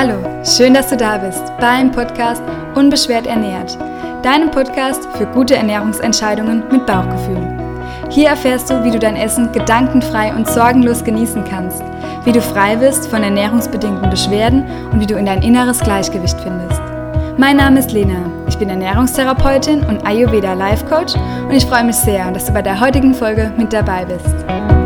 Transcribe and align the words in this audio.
Hallo, 0.00 0.22
schön, 0.44 0.74
dass 0.74 0.90
du 0.90 0.96
da 0.96 1.18
bist 1.18 1.42
beim 1.58 1.90
Podcast 1.90 2.40
Unbeschwert 2.76 3.26
ernährt, 3.26 3.76
deinem 4.22 4.48
Podcast 4.48 5.08
für 5.16 5.26
gute 5.26 5.56
Ernährungsentscheidungen 5.56 6.62
mit 6.70 6.86
Bauchgefühl. 6.86 7.42
Hier 8.08 8.28
erfährst 8.28 8.70
du, 8.70 8.84
wie 8.84 8.92
du 8.92 9.00
dein 9.00 9.16
Essen 9.16 9.50
gedankenfrei 9.50 10.32
und 10.32 10.48
sorgenlos 10.48 11.02
genießen 11.02 11.42
kannst, 11.42 11.82
wie 12.22 12.30
du 12.30 12.40
frei 12.40 12.76
bist 12.76 13.08
von 13.08 13.24
ernährungsbedingten 13.24 14.08
Beschwerden 14.08 14.64
und 14.92 15.00
wie 15.00 15.06
du 15.06 15.16
in 15.16 15.26
dein 15.26 15.42
inneres 15.42 15.80
Gleichgewicht 15.80 16.40
findest. 16.42 16.80
Mein 17.36 17.56
Name 17.56 17.80
ist 17.80 17.90
Lena, 17.90 18.30
ich 18.46 18.56
bin 18.56 18.70
Ernährungstherapeutin 18.70 19.82
und 19.82 20.06
Ayurveda 20.06 20.52
Life 20.52 20.86
Coach 20.86 21.14
und 21.48 21.54
ich 21.54 21.66
freue 21.66 21.82
mich 21.82 21.96
sehr, 21.96 22.30
dass 22.30 22.44
du 22.44 22.52
bei 22.52 22.62
der 22.62 22.78
heutigen 22.78 23.14
Folge 23.14 23.52
mit 23.56 23.72
dabei 23.72 24.04
bist. 24.04 24.77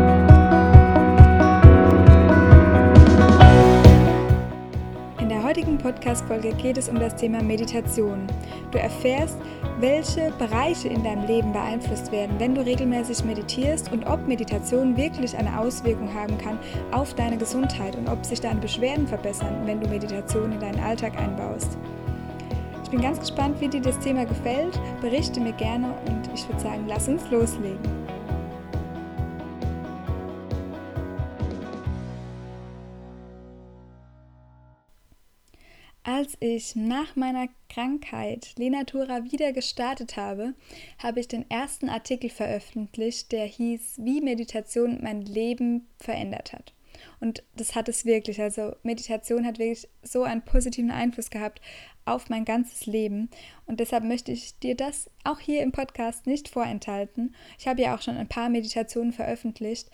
Podcast-Folge 5.83 6.53
geht 6.53 6.77
es 6.77 6.87
um 6.87 6.97
das 6.97 7.13
Thema 7.17 7.43
Meditation. 7.43 8.25
Du 8.71 8.79
erfährst, 8.79 9.37
welche 9.79 10.31
Bereiche 10.39 10.87
in 10.87 11.03
deinem 11.03 11.27
Leben 11.27 11.51
beeinflusst 11.51 12.09
werden, 12.09 12.39
wenn 12.39 12.55
du 12.55 12.61
regelmäßig 12.61 13.25
meditierst 13.25 13.91
und 13.91 14.05
ob 14.05 14.25
Meditation 14.25 14.95
wirklich 14.95 15.37
eine 15.37 15.59
Auswirkung 15.59 16.11
haben 16.13 16.37
kann 16.37 16.57
auf 16.91 17.13
deine 17.15 17.37
Gesundheit 17.37 17.97
und 17.97 18.07
ob 18.07 18.25
sich 18.25 18.39
deine 18.39 18.61
Beschwerden 18.61 19.05
verbessern, 19.05 19.63
wenn 19.65 19.81
du 19.81 19.89
Meditation 19.89 20.53
in 20.53 20.59
deinen 20.61 20.79
Alltag 20.79 21.19
einbaust. 21.19 21.77
Ich 22.85 22.89
bin 22.89 23.01
ganz 23.01 23.19
gespannt, 23.19 23.59
wie 23.59 23.67
dir 23.67 23.81
das 23.81 23.99
Thema 23.99 24.25
gefällt. 24.25 24.79
Berichte 25.01 25.41
mir 25.41 25.53
gerne 25.53 25.93
und 26.07 26.29
ich 26.33 26.47
würde 26.47 26.61
sagen, 26.61 26.85
lass 26.87 27.09
uns 27.09 27.29
loslegen. 27.29 28.02
Als 36.05 36.35
ich 36.41 36.75
nach 36.75 37.15
meiner 37.15 37.47
Krankheit 37.69 38.55
Lenatura 38.57 39.23
wieder 39.23 39.53
gestartet 39.53 40.17
habe, 40.17 40.53
habe 40.97 41.21
ich 41.21 41.29
den 41.29 41.49
ersten 41.49 41.87
Artikel 41.87 42.29
veröffentlicht, 42.29 43.31
der 43.31 43.45
hieß, 43.45 43.95
wie 43.99 44.19
Meditation 44.19 44.99
mein 45.01 45.21
Leben 45.21 45.87
verändert 45.97 46.51
hat. 46.51 46.73
Und 47.21 47.43
das 47.55 47.73
hat 47.73 47.87
es 47.87 48.03
wirklich. 48.03 48.41
Also 48.41 48.75
Meditation 48.83 49.45
hat 49.45 49.59
wirklich 49.59 49.87
so 50.03 50.23
einen 50.23 50.43
positiven 50.43 50.91
Einfluss 50.91 51.29
gehabt 51.29 51.61
auf 52.03 52.29
mein 52.29 52.43
ganzes 52.43 52.85
Leben. 52.85 53.29
Und 53.65 53.79
deshalb 53.79 54.03
möchte 54.03 54.33
ich 54.33 54.59
dir 54.59 54.75
das 54.75 55.09
auch 55.23 55.39
hier 55.39 55.61
im 55.63 55.71
Podcast 55.71 56.27
nicht 56.27 56.49
vorenthalten. 56.49 57.33
Ich 57.57 57.67
habe 57.67 57.81
ja 57.81 57.95
auch 57.95 58.01
schon 58.01 58.17
ein 58.17 58.27
paar 58.27 58.49
Meditationen 58.49 59.13
veröffentlicht 59.13 59.89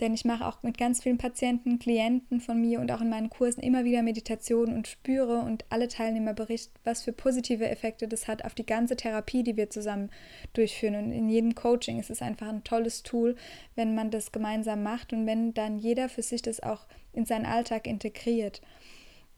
denn 0.00 0.14
ich 0.14 0.24
mache 0.24 0.46
auch 0.46 0.62
mit 0.62 0.78
ganz 0.78 1.02
vielen 1.02 1.18
Patienten, 1.18 1.78
Klienten 1.78 2.40
von 2.40 2.60
mir 2.60 2.80
und 2.80 2.90
auch 2.90 3.00
in 3.00 3.08
meinen 3.08 3.30
Kursen 3.30 3.62
immer 3.62 3.84
wieder 3.84 4.02
Meditation 4.02 4.74
und 4.74 4.88
spüre 4.88 5.40
und 5.40 5.64
alle 5.68 5.88
Teilnehmer 5.88 6.34
berichten, 6.34 6.74
was 6.84 7.02
für 7.02 7.12
positive 7.12 7.68
Effekte 7.68 8.08
das 8.08 8.26
hat 8.26 8.44
auf 8.44 8.54
die 8.54 8.66
ganze 8.66 8.96
Therapie, 8.96 9.42
die 9.42 9.56
wir 9.56 9.70
zusammen 9.70 10.10
durchführen. 10.54 10.96
Und 10.96 11.12
in 11.12 11.28
jedem 11.28 11.54
Coaching 11.54 12.00
ist 12.00 12.10
es 12.10 12.22
einfach 12.22 12.48
ein 12.48 12.64
tolles 12.64 13.02
Tool, 13.02 13.36
wenn 13.76 13.94
man 13.94 14.10
das 14.10 14.32
gemeinsam 14.32 14.82
macht 14.82 15.12
und 15.12 15.26
wenn 15.26 15.54
dann 15.54 15.78
jeder 15.78 16.08
für 16.08 16.22
sich 16.22 16.42
das 16.42 16.60
auch 16.60 16.86
in 17.12 17.26
seinen 17.26 17.46
Alltag 17.46 17.86
integriert. 17.86 18.60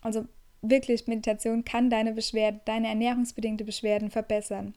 Also 0.00 0.26
wirklich, 0.62 1.06
Meditation 1.06 1.64
kann 1.64 1.90
deine 1.90 2.12
Beschwerden, 2.12 2.60
deine 2.64 2.88
ernährungsbedingte 2.88 3.64
Beschwerden 3.64 4.10
verbessern. 4.10 4.74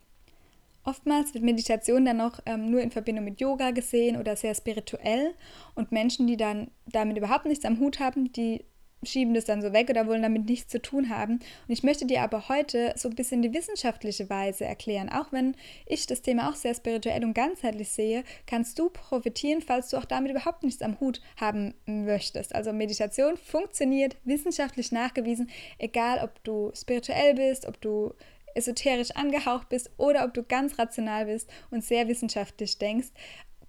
Oftmals 0.87 1.33
wird 1.33 1.43
Meditation 1.43 2.05
dann 2.05 2.15
noch 2.15 2.39
ähm, 2.45 2.71
nur 2.71 2.79
in 2.79 2.91
Verbindung 2.91 3.25
mit 3.25 3.41
Yoga 3.41 3.71
gesehen 3.71 4.15
oder 4.15 4.37
sehr 4.37 4.55
spirituell 4.55 5.33
und 5.75 5.91
Menschen, 5.91 6.27
die 6.27 6.37
dann 6.37 6.71
damit 6.85 7.17
überhaupt 7.17 7.45
nichts 7.45 7.65
am 7.65 7.79
Hut 7.79 7.99
haben, 7.99 8.31
die 8.31 8.63
schieben 9.03 9.33
das 9.33 9.43
dann 9.43 9.61
so 9.61 9.73
weg 9.73 9.89
oder 9.89 10.07
wollen 10.07 10.21
damit 10.21 10.45
nichts 10.45 10.71
zu 10.71 10.81
tun 10.81 11.09
haben. 11.09 11.33
Und 11.33 11.73
ich 11.73 11.83
möchte 11.83 12.05
dir 12.05 12.21
aber 12.21 12.47
heute 12.47 12.93
so 12.95 13.09
ein 13.09 13.15
bisschen 13.15 13.41
die 13.41 13.53
wissenschaftliche 13.53 14.29
Weise 14.29 14.63
erklären. 14.63 15.09
Auch 15.09 15.33
wenn 15.33 15.55
ich 15.85 16.07
das 16.07 16.21
Thema 16.21 16.49
auch 16.49 16.55
sehr 16.55 16.73
spirituell 16.73 17.25
und 17.25 17.33
ganzheitlich 17.33 17.89
sehe, 17.89 18.23
kannst 18.45 18.79
du 18.79 18.89
profitieren, 18.89 19.61
falls 19.61 19.89
du 19.89 19.97
auch 19.97 20.05
damit 20.05 20.31
überhaupt 20.31 20.63
nichts 20.63 20.81
am 20.81 21.01
Hut 21.01 21.19
haben 21.35 21.73
möchtest. 21.85 22.55
Also 22.55 22.71
Meditation 22.71 23.35
funktioniert 23.35 24.15
wissenschaftlich 24.23 24.93
nachgewiesen, 24.93 25.49
egal 25.79 26.21
ob 26.23 26.41
du 26.45 26.71
spirituell 26.73 27.33
bist, 27.33 27.67
ob 27.67 27.81
du 27.81 28.13
esoterisch 28.57 29.11
angehaucht 29.11 29.69
bist 29.69 29.91
oder 29.97 30.25
ob 30.25 30.33
du 30.33 30.43
ganz 30.43 30.77
rational 30.77 31.25
bist 31.25 31.49
und 31.71 31.83
sehr 31.83 32.07
wissenschaftlich 32.07 32.77
denkst, 32.77 33.09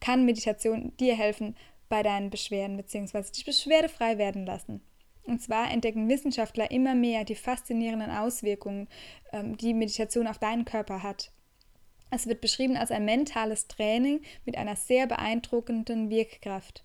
kann 0.00 0.24
Meditation 0.24 0.96
dir 0.98 1.16
helfen 1.16 1.56
bei 1.88 2.02
deinen 2.02 2.30
Beschwerden 2.30 2.76
bzw. 2.76 3.22
dich 3.30 3.44
beschwerdefrei 3.44 4.18
werden 4.18 4.46
lassen. 4.46 4.80
Und 5.24 5.42
zwar 5.42 5.70
entdecken 5.70 6.08
Wissenschaftler 6.08 6.70
immer 6.70 6.94
mehr 6.94 7.24
die 7.24 7.34
faszinierenden 7.34 8.10
Auswirkungen, 8.10 8.88
ähm, 9.32 9.56
die 9.56 9.74
Meditation 9.74 10.26
auf 10.26 10.38
deinen 10.38 10.64
Körper 10.64 11.02
hat. 11.02 11.30
Es 12.10 12.26
wird 12.26 12.40
beschrieben 12.40 12.76
als 12.76 12.90
ein 12.90 13.04
mentales 13.04 13.68
Training 13.68 14.22
mit 14.46 14.56
einer 14.56 14.76
sehr 14.76 15.06
beeindruckenden 15.06 16.08
Wirkkraft. 16.08 16.82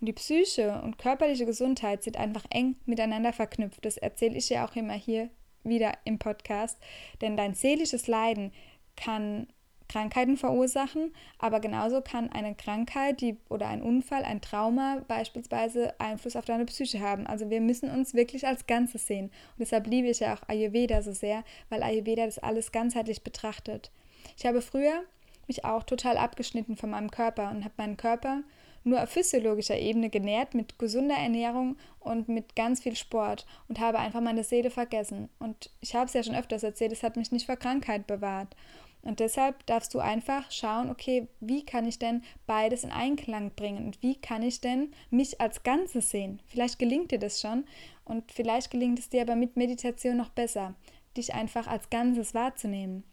Und 0.00 0.06
die 0.06 0.12
Psyche 0.12 0.80
und 0.82 0.98
körperliche 0.98 1.46
Gesundheit 1.46 2.04
sind 2.04 2.16
einfach 2.16 2.44
eng 2.50 2.76
miteinander 2.84 3.32
verknüpft. 3.32 3.84
Das 3.84 3.96
erzähle 3.96 4.36
ich 4.36 4.48
ja 4.48 4.66
auch 4.66 4.76
immer 4.76 4.94
hier 4.94 5.30
wieder 5.68 5.92
im 6.04 6.18
Podcast, 6.18 6.78
denn 7.20 7.36
dein 7.36 7.54
seelisches 7.54 8.06
Leiden 8.06 8.52
kann 8.96 9.46
Krankheiten 9.88 10.36
verursachen, 10.36 11.12
aber 11.38 11.60
genauso 11.60 12.00
kann 12.00 12.30
eine 12.32 12.54
Krankheit 12.54 13.20
die, 13.20 13.36
oder 13.48 13.68
ein 13.68 13.82
Unfall, 13.82 14.24
ein 14.24 14.40
Trauma 14.40 15.02
beispielsweise 15.06 15.98
Einfluss 16.00 16.36
auf 16.36 16.44
deine 16.44 16.64
Psyche 16.66 17.00
haben. 17.00 17.26
Also 17.26 17.50
wir 17.50 17.60
müssen 17.60 17.90
uns 17.90 18.14
wirklich 18.14 18.46
als 18.46 18.66
Ganzes 18.66 19.06
sehen. 19.06 19.26
Und 19.26 19.60
deshalb 19.60 19.86
liebe 19.86 20.08
ich 20.08 20.20
ja 20.20 20.34
auch 20.34 20.48
Ayurveda 20.48 21.02
so 21.02 21.12
sehr, 21.12 21.44
weil 21.68 21.82
Ayurveda 21.82 22.26
das 22.26 22.38
alles 22.38 22.72
ganzheitlich 22.72 23.22
betrachtet. 23.22 23.90
Ich 24.36 24.44
habe 24.44 24.60
früher 24.60 25.04
mich 25.46 25.64
auch 25.64 25.84
total 25.84 26.16
abgeschnitten 26.16 26.76
von 26.76 26.90
meinem 26.90 27.10
Körper 27.10 27.50
und 27.50 27.64
habe 27.64 27.74
meinen 27.76 27.96
Körper 27.96 28.42
nur 28.86 29.02
auf 29.02 29.10
physiologischer 29.10 29.78
Ebene 29.78 30.10
genährt 30.10 30.54
mit 30.54 30.78
gesunder 30.78 31.16
Ernährung 31.16 31.76
und 31.98 32.28
mit 32.28 32.54
ganz 32.54 32.80
viel 32.80 32.96
Sport 32.96 33.44
und 33.68 33.80
habe 33.80 33.98
einfach 33.98 34.20
meine 34.20 34.44
Seele 34.44 34.70
vergessen. 34.70 35.28
Und 35.38 35.70
ich 35.80 35.94
habe 35.94 36.06
es 36.06 36.12
ja 36.12 36.22
schon 36.22 36.36
öfters 36.36 36.62
erzählt, 36.62 36.92
es 36.92 37.02
hat 37.02 37.16
mich 37.16 37.32
nicht 37.32 37.46
vor 37.46 37.56
Krankheit 37.56 38.06
bewahrt. 38.06 38.54
Und 39.02 39.20
deshalb 39.20 39.64
darfst 39.66 39.94
du 39.94 40.00
einfach 40.00 40.50
schauen, 40.50 40.90
okay, 40.90 41.28
wie 41.40 41.64
kann 41.64 41.86
ich 41.86 41.98
denn 41.98 42.22
beides 42.46 42.82
in 42.82 42.90
Einklang 42.90 43.52
bringen 43.54 43.86
und 43.86 44.02
wie 44.02 44.16
kann 44.16 44.42
ich 44.42 44.60
denn 44.60 44.92
mich 45.10 45.40
als 45.40 45.62
Ganzes 45.62 46.10
sehen? 46.10 46.40
Vielleicht 46.46 46.78
gelingt 46.78 47.12
dir 47.12 47.18
das 47.20 47.40
schon 47.40 47.64
und 48.04 48.32
vielleicht 48.32 48.70
gelingt 48.70 48.98
es 48.98 49.08
dir 49.08 49.22
aber 49.22 49.36
mit 49.36 49.56
Meditation 49.56 50.16
noch 50.16 50.30
besser, 50.30 50.74
dich 51.16 51.34
einfach 51.34 51.68
als 51.68 51.88
Ganzes 51.88 52.34
wahrzunehmen. 52.34 53.04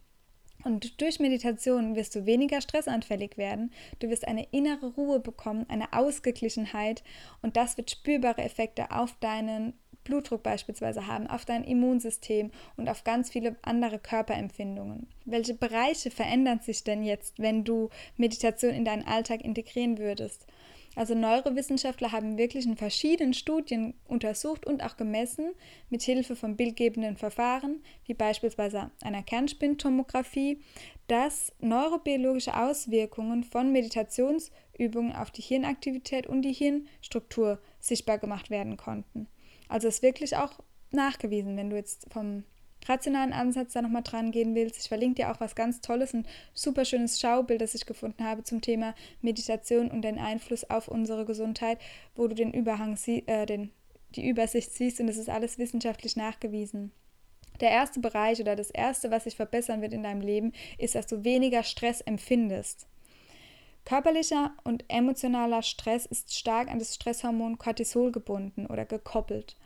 Und 0.63 1.01
durch 1.01 1.19
Meditation 1.19 1.96
wirst 1.96 2.16
du 2.16 2.25
weniger 2.25 2.62
stressanfällig 2.62 3.38
werden, 3.38 3.72
du 4.00 4.09
wirst 4.09 4.28
eine 4.28 4.47
innere 4.51 4.88
Ruhe 4.94 5.19
bekommen, 5.19 5.66
eine 5.69 5.91
Ausgeglichenheit 5.94 7.03
und 7.41 7.57
das 7.57 7.78
wird 7.78 7.91
spürbare 7.91 8.41
Effekte 8.41 8.91
auf 8.91 9.13
deinen 9.19 9.74
Blutdruck 10.03 10.44
beispielsweise 10.44 11.07
haben, 11.07 11.28
auf 11.28 11.46
dein 11.46 11.63
Immunsystem 11.63 12.51
und 12.78 12.90
auf 12.90 13.03
ganz 13.03 13.29
viele 13.29 13.56
andere 13.62 14.00
Körperempfindungen. 14.00 15.07
Welche 15.25 15.53
Bereiche 15.53 16.12
verändern 16.12 16.59
sich 16.59 16.84
denn 16.84 17.03
jetzt, 17.03 17.40
wenn 17.40 17.63
du 17.63 17.90
Meditation 18.18 18.74
in 18.74 18.85
deinen 18.85 19.07
Alltag 19.07 19.44
integrieren 19.44 19.97
würdest? 19.97 20.45
Also 20.95 21.15
Neurowissenschaftler 21.15 22.11
haben 22.11 22.37
wirklich 22.37 22.65
in 22.65 22.77
verschiedenen 22.77 23.33
Studien 23.33 23.93
untersucht 24.05 24.65
und 24.65 24.83
auch 24.83 24.95
gemessen, 24.95 25.53
mit 25.89 26.03
Hilfe 26.03 26.35
von 26.35 26.55
bildgebenden 26.55 27.17
Verfahren, 27.17 27.81
wie 28.05 28.13
beispielsweise 28.13 28.91
einer 29.01 29.23
Kernspintomographie, 29.23 30.61
dass 31.07 31.51
neurobiologische 31.59 32.55
Auswirkungen 32.55 33.43
von 33.43 33.71
Meditationsübungen 33.71 35.15
auf 35.15 35.31
die 35.31 35.41
Hirnaktivität 35.41 36.27
und 36.27 36.44
die 36.44 36.53
Hirnstruktur 36.53 37.59
sichtbar 37.79 38.19
gemacht 38.19 38.50
werden 38.50 38.77
konnten. 38.77 39.27
Also 39.68 39.88
ist 39.88 40.03
wirklich 40.03 40.38
auch 40.38 40.59
nachgewiesen, 40.91 41.57
wenn 41.57 41.69
du 41.69 41.75
jetzt 41.75 42.07
vom 42.12 42.44
rationalen 42.88 43.33
Ansatz 43.33 43.74
da 43.74 43.81
nochmal 43.81 44.03
dran 44.03 44.31
gehen 44.31 44.56
willst, 44.56 44.80
ich 44.80 44.88
verlinke 44.88 45.21
dir 45.21 45.31
auch 45.31 45.39
was 45.39 45.56
ganz 45.56 45.81
Tolles, 45.81 46.13
ein 46.13 46.27
super 46.53 46.85
schönes 46.85 47.19
Schaubild, 47.19 47.62
das 47.62 47.75
ich 47.75 47.85
gefunden 47.85 48.24
habe 48.24 48.44
zum 48.44 48.62
Thema 48.62 48.95
Meditation 49.21 49.89
und 49.89 50.01
den 50.01 50.19
Einfluss 50.19 50.69
auf 50.69 50.88
unsere 50.88 51.25
Gesundheit, 51.25 51.80
wo 52.15 52.27
du 52.27 52.35
den 52.35 52.53
Überhang 52.53 52.97
äh, 53.07 53.45
den, 53.45 53.71
die 54.15 54.27
Übersicht 54.27 54.71
siehst 54.71 55.00
und 55.00 55.07
es 55.07 55.18
ist 55.18 55.30
alles 55.30 55.57
wissenschaftlich 55.57 56.15
nachgewiesen. 56.15 56.91
Der 57.59 57.69
erste 57.69 58.00
Bereich 58.00 58.41
oder 58.41 58.56
das 58.56 58.71
erste, 58.71 59.12
was 59.12 59.25
sich 59.25 59.35
verbessern 59.35 59.81
wird 59.81 59.94
in 59.94 60.03
deinem 60.03 60.21
Leben, 60.21 60.53
ist, 60.77 60.95
dass 60.95 61.07
du 61.07 61.24
weniger 61.24 61.63
Stress 61.63 62.01
empfindest. 62.01 62.88
Körperlicher 63.85 64.53
und 64.63 64.85
emotionaler 64.88 65.62
Stress 65.62 66.06
ist 66.06 66.33
stark 66.35 66.69
an 66.69 66.80
das 66.80 66.95
Stresshormon 66.95 67.57
Cortisol 67.57 68.12
gebunden 68.12 68.65
oder 68.65 68.85
gekoppelt. 68.85 69.57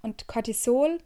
Und 0.00 0.26
Cortisol 0.26 0.98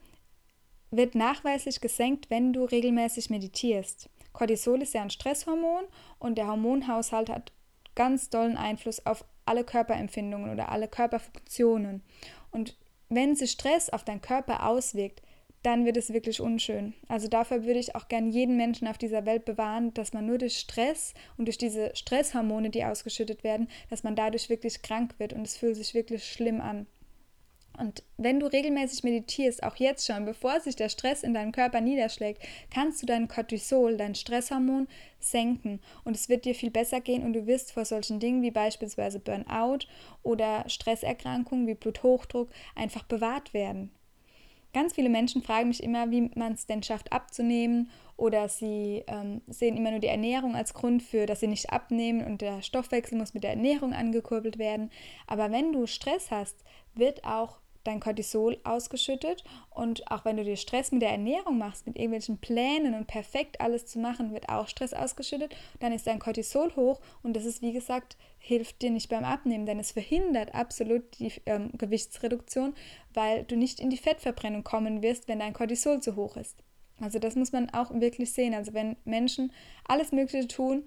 wird 0.91 1.15
nachweislich 1.15 1.81
gesenkt, 1.81 2.31
wenn 2.31 2.53
du 2.53 2.65
regelmäßig 2.65 3.31
meditierst. 3.31 4.09
Cortisol 4.33 4.83
ist 4.83 4.95
ja 4.95 5.03
ein 5.03 5.11
Stresshormon 5.11 5.85
und 6.19 6.37
der 6.37 6.47
Hormonhaushalt 6.47 7.31
hat 7.31 7.53
ganz 7.95 8.29
dollen 8.31 8.57
Einfluss 8.57 9.05
auf 9.07 9.25
alle 9.47 9.65
Körperempfindungen 9.65 10.53
oder 10.53 10.71
alle 10.71 10.89
Körperfunktionen. 10.89 12.03
Und 12.51 12.77
wenn 13.09 13.35
sich 13.35 13.53
Stress 13.53 13.89
auf 13.91 14.05
deinen 14.05 14.21
Körper 14.21 14.69
auswirkt, 14.69 15.23
dann 15.63 15.85
wird 15.85 15.97
es 15.97 16.13
wirklich 16.13 16.41
unschön. 16.41 16.95
Also 17.09 17.27
dafür 17.27 17.65
würde 17.65 17.81
ich 17.81 17.97
auch 17.97 18.07
gern 18.07 18.29
jeden 18.29 18.57
Menschen 18.57 18.87
auf 18.87 18.99
dieser 18.99 19.27
Welt 19.27 19.45
bewahren, 19.45 19.93
dass 19.95 20.13
man 20.13 20.27
nur 20.27 20.39
durch 20.39 20.59
Stress 20.59 21.13
und 21.37 21.47
durch 21.47 21.59
diese 21.59 21.95
Stresshormone, 21.97 22.71
die 22.71 22.85
ausgeschüttet 22.85 23.43
werden, 23.43 23.69
dass 23.91 24.05
man 24.05 24.15
dadurch 24.15 24.49
wirklich 24.49 24.83
krank 24.83 25.15
wird 25.19 25.33
und 25.33 25.45
es 25.45 25.57
fühlt 25.57 25.77
sich 25.77 25.95
wirklich 25.95 26.25
schlimm 26.25 26.61
an. 26.61 26.87
Und 27.79 28.03
wenn 28.17 28.41
du 28.41 28.47
regelmäßig 28.47 29.05
meditierst, 29.05 29.63
auch 29.63 29.77
jetzt 29.77 30.07
schon, 30.07 30.25
bevor 30.25 30.61
sich 30.61 30.77
der 30.77 30.89
Stress 30.89 31.23
in 31.23 31.35
deinem 31.35 31.53
Körper 31.53 31.81
niederschlägt, 31.81 32.43
kannst 32.71 33.03
du 33.03 33.07
dein 33.07 33.29
Cortisol, 33.29 33.97
dein 33.97 34.15
Stresshormon, 34.15 34.89
senken. 35.21 35.81
Und 36.05 36.17
es 36.17 36.29
wird 36.29 36.45
dir 36.45 36.55
viel 36.55 36.71
besser 36.71 37.01
gehen 37.01 37.23
und 37.23 37.33
du 37.33 37.47
wirst 37.47 37.73
vor 37.73 37.85
solchen 37.85 38.21
Dingen 38.21 38.43
wie 38.43 38.51
beispielsweise 38.51 39.21
Burnout 39.21 39.87
oder 40.23 40.69
Stresserkrankungen 40.69 41.67
wie 41.67 41.75
Bluthochdruck 41.75 42.49
einfach 42.75 43.05
bewahrt 43.05 43.55
werden. 43.55 43.91
Ganz 44.77 44.93
viele 44.93 45.09
Menschen 45.09 45.43
fragen 45.43 45.69
mich 45.69 45.83
immer, 45.83 46.11
wie 46.11 46.31
man 46.35 46.53
es 46.53 46.67
denn 46.67 46.83
schafft 46.83 47.11
abzunehmen 47.11 47.91
oder 48.19 48.47
sie 48.51 49.05
ähm, 49.07 49.41
sehen 49.47 49.75
immer 49.75 49.91
nur 49.91 50.01
die 50.01 50.07
Ernährung 50.07 50.55
als 50.55 50.75
Grund 50.75 51.03
für, 51.03 51.25
dass 51.25 51.41
sie 51.41 51.47
nicht 51.47 51.71
abnehmen 51.71 52.23
und 52.23 52.43
der 52.43 52.61
Stoffwechsel 52.61 53.17
muss 53.17 53.33
mit 53.33 53.43
der 53.43 53.51
Ernährung 53.51 53.95
angekurbelt 53.95 54.59
werden. 54.59 54.91
Aber 55.27 55.51
wenn 55.51 55.73
du 55.73 55.87
Stress 55.87 56.31
hast, 56.31 56.57
wird 56.95 57.25
auch 57.25 57.59
dein 57.87 58.01
Cortisol 58.01 58.59
ausgeschüttet 58.65 59.45
und 59.71 60.11
auch 60.11 60.25
wenn 60.25 60.37
du 60.37 60.45
dir 60.45 60.57
Stress 60.57 60.93
mit 60.93 61.03
der 61.03 61.11
Ernährung 61.11 61.59
machst, 61.59 61.87
mit 61.87 61.97
irgendwelchen 61.97 62.39
Plänen 62.39 62.95
und 62.95 63.07
perfekt 63.07 63.61
alles 63.61 63.87
zu 63.87 63.99
machen, 63.99 64.33
wird 64.33 64.49
auch 64.49 64.69
Stress 64.69 64.93
ausgeschüttet, 64.93 65.55
dann 65.81 65.93
ist 65.93 66.07
dein 66.07 66.19
Cortisol 66.19 66.75
hoch 66.77 67.01
und 67.23 67.35
das 67.35 67.45
ist 67.45 67.63
wie 67.63 67.73
gesagt, 67.73 68.17
hilft 68.39 68.83
dir 68.83 68.91
nicht 68.91 69.09
beim 69.09 69.25
Abnehmen, 69.25 69.67
denn 69.67 69.79
es 69.79 69.93
verhindert 69.93 70.55
absolut 70.55 71.19
die 71.19 71.33
ähm, 71.47 71.71
Gewichtsreduktion, 71.77 72.75
weil 73.15 73.45
du 73.45 73.57
nicht 73.57 73.81
in 73.81 73.91
die 73.91 73.97
Fettverbrennung 73.97 74.65
kommen 74.65 75.03
wirst, 75.03 75.29
wenn 75.29 75.39
dein 75.39 75.53
Cortisol 75.53 76.01
zu 76.01 76.17
hoch 76.17 76.37
ist. 76.37 76.57
Also 77.01 77.19
das 77.19 77.35
muss 77.35 77.53
man 77.53 77.71
auch 77.71 77.93
wirklich 77.93 78.33
sehen. 78.33 78.55
Also 78.55 78.73
wenn 78.73 78.97
Menschen 79.05 79.53
alles 79.85 80.13
Mögliche 80.13 80.49
tun 80.49 80.87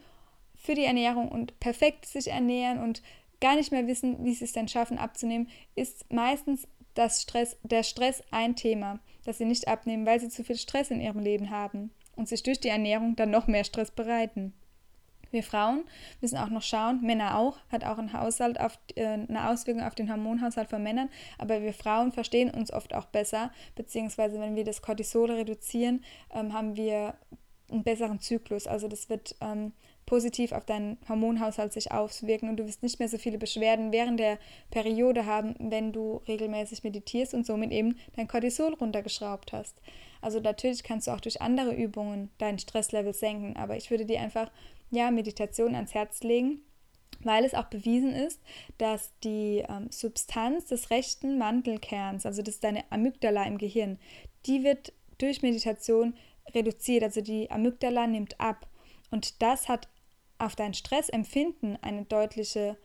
für 0.56 0.76
die 0.76 0.86
Ernährung 0.86 1.30
und 1.30 1.60
perfekt 1.60 2.06
sich 2.06 2.30
ernähren 2.30 2.80
und 2.80 3.02
gar 3.40 3.56
nicht 3.56 3.72
mehr 3.72 3.88
wissen, 3.88 4.24
wie 4.26 4.34
sie 4.34 4.46
es 4.46 4.54
denn 4.54 4.68
schaffen 4.68 4.98
abzunehmen, 4.98 5.50
ist 5.76 6.12
meistens 6.12 6.68
das 7.00 7.22
Stress, 7.22 7.56
der 7.64 7.84
Stress 7.84 8.22
ein 8.30 8.58
Thema, 8.58 9.00
das 9.24 9.38
sie 9.38 9.46
nicht 9.46 9.70
abnehmen, 9.70 10.06
weil 10.06 10.20
sie 10.20 10.28
zu 10.28 10.44
viel 10.44 10.58
Stress 10.58 10.92
in 10.92 11.00
ihrem 11.00 11.20
Leben 11.20 11.50
haben 11.50 11.92
und 12.18 12.28
sich 12.28 12.44
durch 12.44 12.60
die 12.60 12.68
Ernährung 12.68 13.16
dann 13.16 13.32
noch 13.32 13.48
mehr 13.48 13.64
Stress 13.64 13.90
bereiten. 13.90 14.54
Wir 15.32 15.44
Frauen 15.44 15.86
müssen 16.20 16.38
auch 16.38 16.50
noch 16.50 16.64
schauen, 16.64 17.02
Männer 17.02 17.38
auch, 17.38 17.58
hat 17.72 17.86
auch 17.86 18.00
ein 18.00 18.12
Haushalt 18.12 18.60
auf, 18.60 18.78
äh, 18.96 19.06
eine 19.06 19.50
Auswirkung 19.50 19.84
auf 19.84 19.96
den 19.96 20.12
Hormonhaushalt 20.12 20.70
von 20.70 20.84
Männern, 20.84 21.10
aber 21.38 21.62
wir 21.62 21.74
Frauen 21.74 22.12
verstehen 22.12 22.50
uns 22.50 22.74
oft 22.74 22.94
auch 22.94 23.06
besser, 23.06 23.52
beziehungsweise 23.76 24.40
wenn 24.42 24.58
wir 24.58 24.66
das 24.66 24.82
Cortisol 24.82 25.32
reduzieren, 25.32 26.04
ähm, 26.34 26.52
haben 26.52 26.76
wir 26.76 27.14
einen 27.72 27.84
besseren 27.84 28.20
Zyklus. 28.20 28.68
Also 28.68 28.90
das 28.90 29.08
wird 29.08 29.36
ähm, 29.40 29.72
positiv 30.10 30.54
auf 30.54 30.66
deinen 30.66 30.98
Hormonhaushalt 31.08 31.72
sich 31.72 31.92
auswirken 31.92 32.50
und 32.50 32.58
du 32.58 32.66
wirst 32.66 32.82
nicht 32.82 32.98
mehr 32.98 33.08
so 33.08 33.20
viele 33.20 33.38
Beschwerden 33.38 33.92
während 33.92 34.20
der 34.20 34.40
Periode 34.72 35.28
haben, 35.28 35.54
wenn 35.60 35.94
du 35.94 36.24
regelmäßig 36.28 36.84
meditierst 36.84 37.36
und 37.36 37.46
somit 37.46 37.72
eben 37.72 37.96
dein 38.16 38.28
Cortisol 38.28 38.74
runtergeschraubt 38.74 39.54
hast. 39.54 39.80
Also 40.20 40.40
natürlich 40.40 40.82
kannst 40.82 41.06
du 41.06 41.12
auch 41.12 41.22
durch 41.22 41.44
andere 41.44 41.76
Übungen 41.76 42.32
dein 42.40 42.58
Stresslevel 42.58 43.14
senken, 43.14 43.56
aber 43.56 43.78
ich 43.78 43.92
würde 43.92 44.08
dir 44.08 44.20
einfach 44.20 44.50
ja 44.90 45.12
Meditation 45.12 45.76
ans 45.76 45.94
Herz 45.94 46.24
legen, 46.24 46.62
weil 47.22 47.46
es 47.46 47.54
auch 47.54 47.66
bewiesen 47.66 48.12
ist, 48.12 48.42
dass 48.80 49.14
die 49.24 49.64
ähm, 49.70 49.92
Substanz 49.92 50.66
des 50.66 50.90
rechten 50.90 51.38
Mantelkerns, 51.38 52.26
also 52.26 52.42
das 52.42 52.56
ist 52.56 52.64
deine 52.64 52.84
Amygdala 52.92 53.44
im 53.44 53.60
Gehirn, 53.60 54.00
die 54.48 54.64
wird 54.64 54.92
durch 55.20 55.44
Meditation 55.44 56.16
reduziert, 56.56 57.04
also 57.04 57.22
die 57.22 57.52
Amygdala 57.52 58.08
nimmt 58.08 58.42
ab. 58.42 58.66
Und 59.12 59.42
das 59.42 59.70
hat 59.70 59.88
auf 60.40 60.56
dein 60.56 60.74
Stressempfinden 60.74 61.78
eine 61.82 62.06
deutliche, 62.06 62.78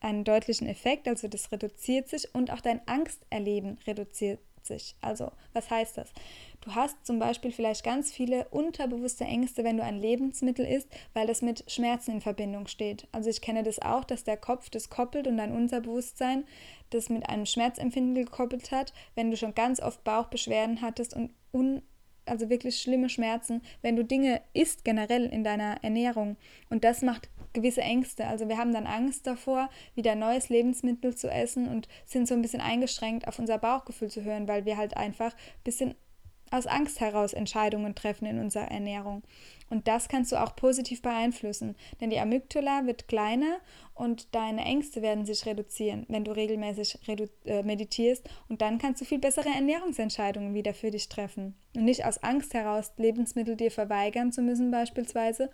einen 0.00 0.24
deutlichen 0.24 0.66
Effekt, 0.66 1.06
also 1.06 1.28
das 1.28 1.52
reduziert 1.52 2.08
sich 2.08 2.34
und 2.34 2.50
auch 2.50 2.60
dein 2.60 2.86
Angsterleben 2.88 3.78
reduziert 3.86 4.40
sich. 4.62 4.96
Also, 5.00 5.30
was 5.52 5.70
heißt 5.70 5.96
das? 5.98 6.12
Du 6.60 6.74
hast 6.74 7.06
zum 7.06 7.18
Beispiel 7.18 7.52
vielleicht 7.52 7.84
ganz 7.84 8.12
viele 8.12 8.46
unterbewusste 8.48 9.24
Ängste, 9.24 9.64
wenn 9.64 9.78
du 9.78 9.82
ein 9.82 9.98
Lebensmittel 9.98 10.66
isst, 10.66 10.88
weil 11.14 11.26
das 11.26 11.42
mit 11.42 11.70
Schmerzen 11.70 12.12
in 12.12 12.20
Verbindung 12.20 12.66
steht. 12.66 13.08
Also 13.12 13.30
ich 13.30 13.40
kenne 13.40 13.62
das 13.62 13.80
auch, 13.80 14.04
dass 14.04 14.24
der 14.24 14.36
Kopf 14.36 14.68
das 14.68 14.90
koppelt 14.90 15.26
und 15.26 15.38
dein 15.38 15.52
Unterbewusstsein 15.52 16.44
das 16.90 17.08
mit 17.08 17.28
einem 17.28 17.46
Schmerzempfinden 17.46 18.14
gekoppelt 18.14 18.72
hat, 18.72 18.92
wenn 19.14 19.30
du 19.30 19.36
schon 19.36 19.54
ganz 19.54 19.80
oft 19.80 20.04
Bauchbeschwerden 20.04 20.82
hattest 20.82 21.14
und 21.14 21.32
un 21.52 21.82
also 22.30 22.48
wirklich 22.48 22.80
schlimme 22.80 23.08
Schmerzen, 23.08 23.62
wenn 23.82 23.96
du 23.96 24.04
Dinge 24.04 24.40
isst 24.52 24.84
generell 24.84 25.26
in 25.26 25.44
deiner 25.44 25.82
Ernährung. 25.82 26.36
Und 26.68 26.84
das 26.84 27.02
macht 27.02 27.28
gewisse 27.52 27.80
Ängste. 27.80 28.26
Also 28.26 28.48
wir 28.48 28.58
haben 28.58 28.72
dann 28.72 28.86
Angst 28.86 29.26
davor, 29.26 29.68
wieder 29.94 30.14
neues 30.14 30.48
Lebensmittel 30.48 31.16
zu 31.16 31.28
essen 31.28 31.68
und 31.68 31.88
sind 32.06 32.28
so 32.28 32.34
ein 32.34 32.42
bisschen 32.42 32.60
eingeschränkt 32.60 33.26
auf 33.26 33.38
unser 33.38 33.58
Bauchgefühl 33.58 34.10
zu 34.10 34.22
hören, 34.22 34.48
weil 34.48 34.64
wir 34.64 34.76
halt 34.76 34.96
einfach 34.96 35.32
ein 35.32 35.64
bisschen 35.64 35.94
aus 36.50 36.66
Angst 36.66 37.00
heraus 37.00 37.32
Entscheidungen 37.32 37.94
treffen 37.94 38.26
in 38.26 38.38
unserer 38.38 38.70
Ernährung. 38.70 39.22
Und 39.68 39.86
das 39.86 40.08
kannst 40.08 40.32
du 40.32 40.42
auch 40.42 40.56
positiv 40.56 41.00
beeinflussen, 41.00 41.76
denn 42.00 42.10
die 42.10 42.18
Amygdala 42.18 42.86
wird 42.86 43.06
kleiner 43.06 43.58
und 43.94 44.34
deine 44.34 44.64
Ängste 44.64 45.00
werden 45.00 45.24
sich 45.24 45.46
reduzieren, 45.46 46.06
wenn 46.08 46.24
du 46.24 46.32
regelmäßig 46.32 46.98
redu 47.06 47.26
äh, 47.44 47.62
meditierst 47.62 48.28
und 48.48 48.62
dann 48.62 48.78
kannst 48.78 49.00
du 49.00 49.04
viel 49.04 49.20
bessere 49.20 49.48
Ernährungsentscheidungen 49.48 50.54
wieder 50.54 50.74
für 50.74 50.90
dich 50.90 51.08
treffen. 51.08 51.54
Und 51.76 51.84
nicht 51.84 52.04
aus 52.04 52.18
Angst 52.22 52.52
heraus 52.52 52.92
Lebensmittel 52.96 53.56
dir 53.56 53.70
verweigern 53.70 54.32
zu 54.32 54.42
müssen 54.42 54.72
beispielsweise, 54.72 55.50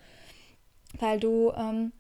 weil 0.99 1.21
du 1.21 1.53
ähm, 1.55 1.93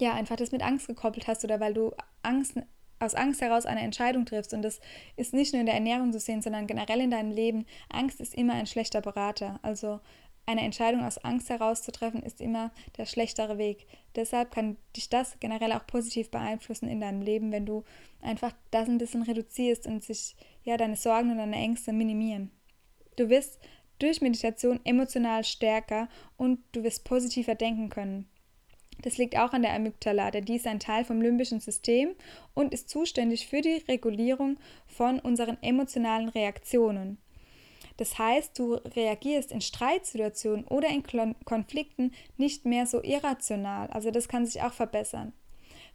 ja 0.00 0.12
einfach 0.12 0.36
das 0.36 0.52
mit 0.52 0.62
Angst 0.62 0.86
gekoppelt 0.86 1.28
hast 1.28 1.44
oder 1.44 1.60
weil 1.60 1.72
du 1.72 1.92
Angst 2.22 2.56
aus 3.02 3.14
Angst 3.14 3.40
heraus 3.40 3.66
eine 3.66 3.80
Entscheidung 3.80 4.24
triffst. 4.24 4.54
Und 4.54 4.62
das 4.62 4.80
ist 5.16 5.34
nicht 5.34 5.52
nur 5.52 5.60
in 5.60 5.66
der 5.66 5.74
Ernährung 5.74 6.12
zu 6.12 6.20
sehen, 6.20 6.42
sondern 6.42 6.66
generell 6.66 7.00
in 7.00 7.10
deinem 7.10 7.30
Leben. 7.30 7.66
Angst 7.88 8.20
ist 8.20 8.34
immer 8.34 8.54
ein 8.54 8.66
schlechter 8.66 9.00
Berater. 9.00 9.58
Also 9.62 10.00
eine 10.46 10.62
Entscheidung 10.62 11.04
aus 11.04 11.18
Angst 11.18 11.50
heraus 11.50 11.82
zu 11.82 11.92
treffen, 11.92 12.22
ist 12.22 12.40
immer 12.40 12.72
der 12.96 13.06
schlechtere 13.06 13.58
Weg. 13.58 13.86
Deshalb 14.16 14.50
kann 14.50 14.76
dich 14.96 15.08
das 15.08 15.38
generell 15.38 15.72
auch 15.72 15.86
positiv 15.86 16.30
beeinflussen 16.30 16.88
in 16.88 17.00
deinem 17.00 17.22
Leben, 17.22 17.52
wenn 17.52 17.66
du 17.66 17.84
einfach 18.20 18.52
das 18.70 18.88
ein 18.88 18.98
bisschen 18.98 19.22
reduzierst 19.22 19.86
und 19.86 20.02
sich 20.02 20.34
ja 20.64 20.76
deine 20.76 20.96
Sorgen 20.96 21.30
und 21.30 21.38
deine 21.38 21.56
Ängste 21.56 21.92
minimieren. 21.92 22.50
Du 23.16 23.28
wirst 23.28 23.60
durch 23.98 24.20
Meditation 24.20 24.80
emotional 24.84 25.44
stärker 25.44 26.08
und 26.36 26.58
du 26.72 26.82
wirst 26.82 27.04
positiver 27.04 27.54
denken 27.54 27.88
können. 27.88 28.28
Das 29.02 29.18
liegt 29.18 29.36
auch 29.36 29.52
an 29.52 29.62
der 29.62 29.74
Amygdala, 29.74 30.30
denn 30.30 30.44
die 30.44 30.56
ist 30.56 30.66
ein 30.66 30.80
Teil 30.80 31.04
vom 31.04 31.20
limbischen 31.20 31.60
System 31.60 32.14
und 32.54 32.72
ist 32.72 32.88
zuständig 32.88 33.46
für 33.46 33.60
die 33.60 33.82
Regulierung 33.88 34.58
von 34.86 35.18
unseren 35.20 35.58
emotionalen 35.62 36.28
Reaktionen. 36.28 37.18
Das 37.96 38.18
heißt, 38.18 38.58
du 38.58 38.74
reagierst 38.74 39.52
in 39.52 39.60
Streitsituationen 39.60 40.64
oder 40.66 40.88
in 40.88 41.02
Konflikten 41.44 42.12
nicht 42.36 42.64
mehr 42.64 42.86
so 42.86 43.02
irrational. 43.02 43.88
Also 43.90 44.10
das 44.10 44.28
kann 44.28 44.46
sich 44.46 44.62
auch 44.62 44.72
verbessern. 44.72 45.32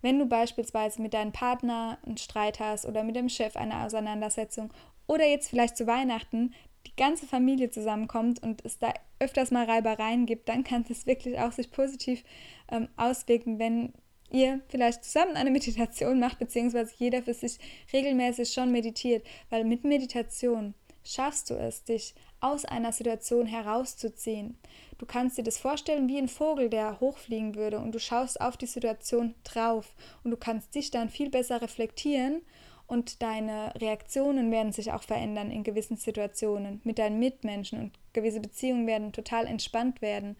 Wenn 0.01 0.19
du 0.19 0.25
beispielsweise 0.25 1.01
mit 1.01 1.13
deinem 1.13 1.31
Partner 1.31 1.97
einen 2.05 2.17
Streit 2.17 2.59
hast 2.59 2.85
oder 2.85 3.03
mit 3.03 3.15
dem 3.15 3.29
Chef 3.29 3.55
eine 3.55 3.83
Auseinandersetzung 3.83 4.71
oder 5.07 5.25
jetzt 5.25 5.49
vielleicht 5.49 5.75
zu 5.75 5.87
Weihnachten 5.87 6.53
die 6.87 6.95
ganze 6.95 7.25
Familie 7.25 7.69
zusammenkommt 7.69 8.41
und 8.41 8.63
es 8.65 8.79
da 8.79 8.93
öfters 9.19 9.51
mal 9.51 9.65
Reibereien 9.65 10.25
gibt, 10.25 10.49
dann 10.49 10.63
kann 10.63 10.85
es 10.89 11.05
wirklich 11.05 11.39
auch 11.39 11.51
sich 11.51 11.71
positiv 11.71 12.23
ähm, 12.71 12.87
auswirken, 12.97 13.59
wenn 13.59 13.93
ihr 14.31 14.61
vielleicht 14.69 15.03
zusammen 15.03 15.35
eine 15.35 15.51
Meditation 15.51 16.19
macht, 16.21 16.39
beziehungsweise 16.39 16.93
jeder 16.97 17.23
für 17.23 17.33
sich 17.33 17.59
regelmäßig 17.93 18.51
schon 18.51 18.71
meditiert, 18.71 19.25
weil 19.49 19.63
mit 19.63 19.83
Meditation 19.83 20.73
schaffst 21.03 21.49
du 21.49 21.55
es, 21.55 21.83
dich 21.83 22.13
aus 22.39 22.65
einer 22.65 22.91
Situation 22.91 23.47
herauszuziehen. 23.47 24.57
Du 24.97 25.05
kannst 25.05 25.37
dir 25.37 25.43
das 25.43 25.57
vorstellen 25.57 26.07
wie 26.07 26.17
ein 26.17 26.27
Vogel, 26.27 26.69
der 26.69 26.99
hochfliegen 26.99 27.55
würde 27.55 27.79
und 27.79 27.93
du 27.93 27.99
schaust 27.99 28.41
auf 28.41 28.57
die 28.57 28.67
Situation 28.67 29.33
drauf 29.43 29.93
und 30.23 30.31
du 30.31 30.37
kannst 30.37 30.75
dich 30.75 30.91
dann 30.91 31.09
viel 31.09 31.29
besser 31.29 31.61
reflektieren 31.61 32.41
und 32.87 33.21
deine 33.21 33.73
Reaktionen 33.75 34.49
werden 34.51 34.71
sich 34.71 34.91
auch 34.93 35.03
verändern 35.03 35.51
in 35.51 35.63
gewissen 35.63 35.97
Situationen 35.97 36.81
mit 36.83 36.99
deinen 36.99 37.19
Mitmenschen 37.19 37.79
und 37.79 37.99
gewisse 38.13 38.39
Beziehungen 38.39 38.87
werden 38.87 39.11
total 39.11 39.45
entspannt 39.45 40.01
werden. 40.01 40.37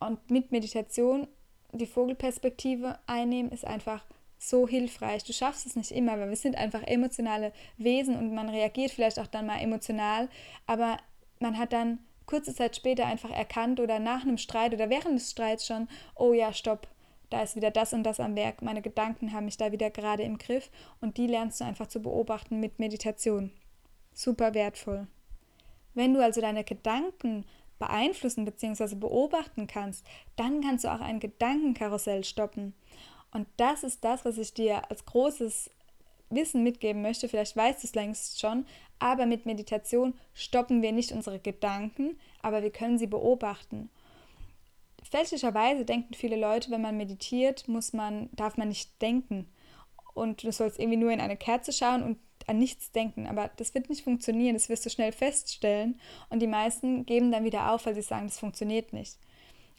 Und 0.00 0.30
mit 0.30 0.52
Meditation 0.52 1.28
die 1.72 1.86
Vogelperspektive 1.86 2.98
einnehmen 3.06 3.50
ist 3.50 3.64
einfach 3.64 4.04
so 4.38 4.68
hilfreich. 4.68 5.24
Du 5.24 5.32
schaffst 5.32 5.66
es 5.66 5.76
nicht 5.76 5.90
immer, 5.90 6.18
weil 6.18 6.28
wir 6.28 6.36
sind 6.36 6.56
einfach 6.56 6.82
emotionale 6.82 7.52
Wesen 7.76 8.16
und 8.16 8.34
man 8.34 8.48
reagiert 8.48 8.90
vielleicht 8.90 9.18
auch 9.18 9.26
dann 9.26 9.46
mal 9.46 9.60
emotional, 9.60 10.28
aber 10.66 10.98
man 11.40 11.58
hat 11.58 11.72
dann 11.72 11.98
kurze 12.26 12.54
Zeit 12.54 12.76
später 12.76 13.06
einfach 13.06 13.30
erkannt 13.30 13.80
oder 13.80 13.98
nach 13.98 14.22
einem 14.22 14.38
Streit 14.38 14.74
oder 14.74 14.90
während 14.90 15.18
des 15.18 15.30
Streits 15.30 15.66
schon, 15.66 15.88
oh 16.14 16.32
ja, 16.32 16.52
stopp, 16.52 16.88
da 17.34 17.42
ist 17.42 17.56
wieder 17.56 17.72
das 17.72 17.92
und 17.92 18.04
das 18.04 18.20
am 18.20 18.36
Werk, 18.36 18.62
meine 18.62 18.80
Gedanken 18.80 19.32
haben 19.32 19.46
mich 19.46 19.56
da 19.56 19.72
wieder 19.72 19.90
gerade 19.90 20.22
im 20.22 20.38
Griff 20.38 20.70
und 21.00 21.16
die 21.16 21.26
lernst 21.26 21.60
du 21.60 21.64
einfach 21.64 21.88
zu 21.88 22.00
beobachten 22.00 22.60
mit 22.60 22.78
Meditation. 22.78 23.50
Super 24.12 24.54
wertvoll. 24.54 25.08
Wenn 25.94 26.14
du 26.14 26.22
also 26.22 26.40
deine 26.40 26.62
Gedanken 26.62 27.44
beeinflussen 27.80 28.44
bzw. 28.44 28.94
beobachten 28.94 29.66
kannst, 29.66 30.06
dann 30.36 30.60
kannst 30.60 30.84
du 30.84 30.94
auch 30.94 31.00
ein 31.00 31.18
Gedankenkarussell 31.18 32.22
stoppen. 32.22 32.72
Und 33.32 33.48
das 33.56 33.82
ist 33.82 34.04
das, 34.04 34.24
was 34.24 34.38
ich 34.38 34.54
dir 34.54 34.88
als 34.88 35.04
großes 35.04 35.72
Wissen 36.30 36.62
mitgeben 36.62 37.02
möchte. 37.02 37.28
Vielleicht 37.28 37.56
weißt 37.56 37.82
du 37.82 37.88
es 37.88 37.96
längst 37.96 38.40
schon, 38.40 38.64
aber 39.00 39.26
mit 39.26 39.44
Meditation 39.44 40.14
stoppen 40.34 40.82
wir 40.82 40.92
nicht 40.92 41.10
unsere 41.10 41.40
Gedanken, 41.40 42.16
aber 42.42 42.62
wir 42.62 42.70
können 42.70 42.96
sie 42.96 43.08
beobachten. 43.08 43.90
Fälschlicherweise 45.10 45.84
denken 45.84 46.14
viele 46.14 46.36
Leute, 46.36 46.70
wenn 46.70 46.80
man 46.80 46.96
meditiert, 46.96 47.68
muss 47.68 47.92
man, 47.92 48.30
darf 48.32 48.56
man 48.56 48.68
nicht 48.68 49.00
denken. 49.02 49.48
Und 50.14 50.42
du 50.42 50.52
sollst 50.52 50.78
irgendwie 50.78 50.96
nur 50.96 51.10
in 51.10 51.20
eine 51.20 51.36
Kerze 51.36 51.72
schauen 51.72 52.02
und 52.02 52.18
an 52.46 52.58
nichts 52.58 52.92
denken. 52.92 53.26
Aber 53.26 53.50
das 53.56 53.74
wird 53.74 53.88
nicht 53.88 54.04
funktionieren, 54.04 54.54
das 54.54 54.68
wirst 54.68 54.84
du 54.86 54.90
schnell 54.90 55.12
feststellen. 55.12 56.00
Und 56.30 56.40
die 56.40 56.46
meisten 56.46 57.06
geben 57.06 57.32
dann 57.32 57.44
wieder 57.44 57.72
auf, 57.72 57.86
weil 57.86 57.94
sie 57.94 58.02
sagen, 58.02 58.26
das 58.26 58.38
funktioniert 58.38 58.92
nicht. 58.92 59.18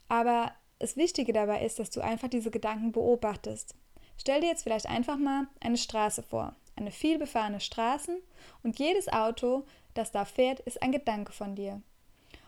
Aber 0.07 0.51
das 0.79 0.97
Wichtige 0.97 1.33
dabei 1.33 1.65
ist, 1.65 1.79
dass 1.79 1.89
du 1.89 2.01
einfach 2.01 2.27
diese 2.27 2.51
Gedanken 2.51 2.91
beobachtest. 2.91 3.75
Stell 4.17 4.41
dir 4.41 4.47
jetzt 4.47 4.63
vielleicht 4.63 4.87
einfach 4.87 5.17
mal 5.17 5.47
eine 5.59 5.77
Straße 5.77 6.23
vor, 6.23 6.55
eine 6.75 6.91
vielbefahrene 6.91 7.59
Straße 7.59 8.21
und 8.63 8.79
jedes 8.79 9.07
Auto, 9.07 9.65
das 9.93 10.11
da 10.11 10.25
fährt, 10.25 10.59
ist 10.61 10.81
ein 10.81 10.91
Gedanke 10.91 11.31
von 11.31 11.55
dir. 11.55 11.81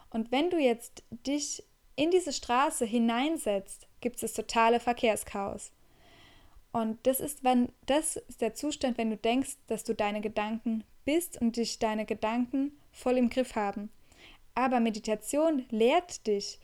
Und 0.09 0.31
wenn 0.31 0.49
du 0.49 0.57
jetzt 0.57 1.03
dich 1.09 1.63
in 1.97 2.11
diese 2.11 2.31
Straße 2.31 2.85
hineinsetzt, 2.85 3.87
gibt 3.99 4.23
es 4.23 4.33
totale 4.33 4.79
Verkehrschaos. 4.79 5.71
Und 6.71 6.99
das 7.07 7.19
ist, 7.19 7.43
wenn, 7.43 7.69
das 7.87 8.15
ist 8.15 8.39
der 8.39 8.53
Zustand, 8.53 8.97
wenn 8.97 9.09
du 9.09 9.17
denkst, 9.17 9.57
dass 9.67 9.83
du 9.83 9.93
deine 9.93 10.21
Gedanken 10.21 10.83
bist 11.05 11.41
und 11.41 11.57
dich 11.57 11.79
deine 11.79 12.05
Gedanken 12.05 12.71
voll 12.91 13.17
im 13.17 13.29
Griff 13.29 13.55
haben. 13.55 13.89
Aber 14.53 14.79
Meditation 14.79 15.65
lehrt 15.69 16.27
dich 16.27 16.59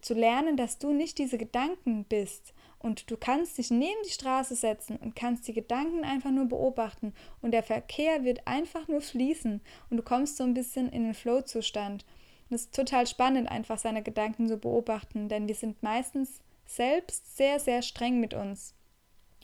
zu 0.00 0.14
lernen, 0.14 0.56
dass 0.56 0.78
du 0.78 0.92
nicht 0.92 1.18
diese 1.18 1.38
Gedanken 1.38 2.04
bist. 2.04 2.54
Und 2.78 3.10
du 3.10 3.16
kannst 3.16 3.56
dich 3.56 3.70
neben 3.70 4.02
die 4.04 4.12
Straße 4.12 4.54
setzen 4.54 4.96
und 4.96 5.16
kannst 5.16 5.48
die 5.48 5.54
Gedanken 5.54 6.04
einfach 6.04 6.30
nur 6.30 6.46
beobachten. 6.46 7.14
Und 7.40 7.52
der 7.52 7.62
Verkehr 7.62 8.24
wird 8.24 8.46
einfach 8.46 8.88
nur 8.88 9.00
fließen. 9.00 9.62
Und 9.90 9.96
du 9.96 10.02
kommst 10.02 10.36
so 10.36 10.44
ein 10.44 10.54
bisschen 10.54 10.90
in 10.90 11.04
den 11.04 11.14
Flow-Zustand. 11.14 12.04
Und 12.48 12.54
es 12.56 12.62
ist 12.62 12.74
total 12.74 13.06
spannend, 13.06 13.50
einfach 13.50 13.78
seine 13.78 14.02
Gedanken 14.02 14.48
zu 14.48 14.58
beobachten, 14.58 15.28
denn 15.28 15.48
wir 15.48 15.54
sind 15.54 15.82
meistens 15.82 16.40
selbst 16.66 17.36
sehr, 17.36 17.60
sehr 17.60 17.82
streng 17.82 18.20
mit 18.20 18.34
uns 18.34 18.74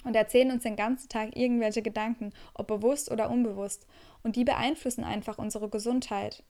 und 0.04 0.16
erzählen 0.16 0.50
uns 0.50 0.62
den 0.62 0.76
ganzen 0.76 1.08
Tag 1.08 1.36
irgendwelche 1.36 1.82
Gedanken, 1.82 2.32
ob 2.54 2.68
bewusst 2.68 3.10
oder 3.10 3.30
unbewusst. 3.30 3.86
Und 4.22 4.36
die 4.36 4.44
beeinflussen 4.44 5.04
einfach 5.04 5.38
unsere 5.38 5.68
Gesundheit. 5.68 6.42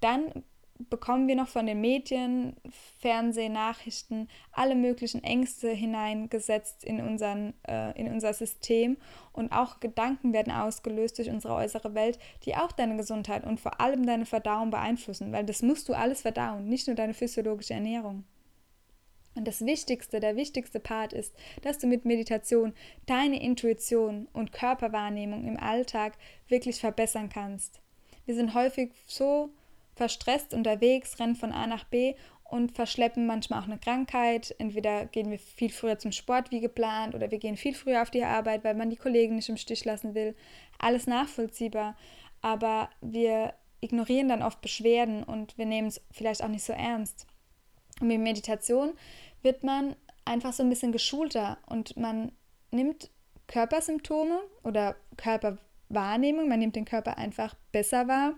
Dann 0.00 0.44
bekommen 0.78 1.28
wir 1.28 1.36
noch 1.36 1.48
von 1.48 1.66
den 1.66 1.80
Medien, 1.80 2.56
Fernsehen, 3.00 3.52
Nachrichten, 3.52 4.28
alle 4.52 4.74
möglichen 4.74 5.22
Ängste 5.24 5.70
hineingesetzt 5.70 6.84
in, 6.84 7.00
unseren, 7.00 7.54
äh, 7.66 7.98
in 7.98 8.10
unser 8.12 8.32
System. 8.32 8.96
Und 9.32 9.52
auch 9.52 9.80
Gedanken 9.80 10.32
werden 10.32 10.52
ausgelöst 10.52 11.18
durch 11.18 11.30
unsere 11.30 11.54
äußere 11.54 11.94
Welt, 11.94 12.18
die 12.44 12.56
auch 12.56 12.72
deine 12.72 12.96
Gesundheit 12.96 13.44
und 13.44 13.60
vor 13.60 13.80
allem 13.80 14.06
deine 14.06 14.26
Verdauung 14.26 14.70
beeinflussen, 14.70 15.32
weil 15.32 15.44
das 15.44 15.62
musst 15.62 15.88
du 15.88 15.94
alles 15.94 16.22
verdauen, 16.22 16.68
nicht 16.68 16.86
nur 16.86 16.96
deine 16.96 17.14
physiologische 17.14 17.74
Ernährung. 17.74 18.24
Und 19.34 19.46
das 19.46 19.64
Wichtigste, 19.64 20.18
der 20.18 20.34
wichtigste 20.34 20.80
Part 20.80 21.12
ist, 21.12 21.32
dass 21.62 21.78
du 21.78 21.86
mit 21.86 22.04
Meditation 22.04 22.72
deine 23.06 23.40
Intuition 23.40 24.26
und 24.32 24.50
Körperwahrnehmung 24.50 25.46
im 25.46 25.56
Alltag 25.56 26.14
wirklich 26.48 26.80
verbessern 26.80 27.28
kannst. 27.28 27.80
Wir 28.26 28.34
sind 28.34 28.54
häufig 28.54 28.90
so 29.06 29.50
verstresst 29.98 30.54
unterwegs, 30.54 31.18
rennen 31.20 31.36
von 31.36 31.52
A 31.52 31.66
nach 31.66 31.84
B 31.84 32.14
und 32.44 32.72
verschleppen 32.74 33.26
manchmal 33.26 33.60
auch 33.60 33.66
eine 33.66 33.78
Krankheit. 33.78 34.54
Entweder 34.58 35.04
gehen 35.04 35.30
wir 35.30 35.38
viel 35.38 35.70
früher 35.70 35.98
zum 35.98 36.12
Sport 36.12 36.50
wie 36.50 36.60
geplant 36.60 37.14
oder 37.14 37.30
wir 37.30 37.38
gehen 37.38 37.58
viel 37.58 37.74
früher 37.74 38.00
auf 38.00 38.10
die 38.10 38.24
Arbeit, 38.24 38.64
weil 38.64 38.74
man 38.74 38.88
die 38.88 38.96
Kollegen 38.96 39.36
nicht 39.36 39.50
im 39.50 39.58
Stich 39.58 39.84
lassen 39.84 40.14
will. 40.14 40.34
Alles 40.78 41.06
nachvollziehbar. 41.06 41.94
Aber 42.40 42.88
wir 43.02 43.52
ignorieren 43.80 44.28
dann 44.28 44.42
oft 44.42 44.60
Beschwerden 44.62 45.22
und 45.22 45.58
wir 45.58 45.66
nehmen 45.66 45.88
es 45.88 46.00
vielleicht 46.10 46.42
auch 46.42 46.48
nicht 46.48 46.64
so 46.64 46.72
ernst. 46.72 47.26
Und 48.00 48.08
mit 48.08 48.20
Meditation 48.20 48.94
wird 49.42 49.62
man 49.62 49.94
einfach 50.24 50.52
so 50.52 50.62
ein 50.62 50.70
bisschen 50.70 50.92
geschulter 50.92 51.58
und 51.66 51.96
man 51.96 52.32
nimmt 52.70 53.10
Körpersymptome 53.46 54.40
oder 54.62 54.96
Körperwahrnehmung, 55.16 56.48
man 56.48 56.58
nimmt 56.58 56.76
den 56.76 56.84
Körper 56.84 57.18
einfach 57.18 57.54
besser 57.72 58.08
wahr, 58.08 58.34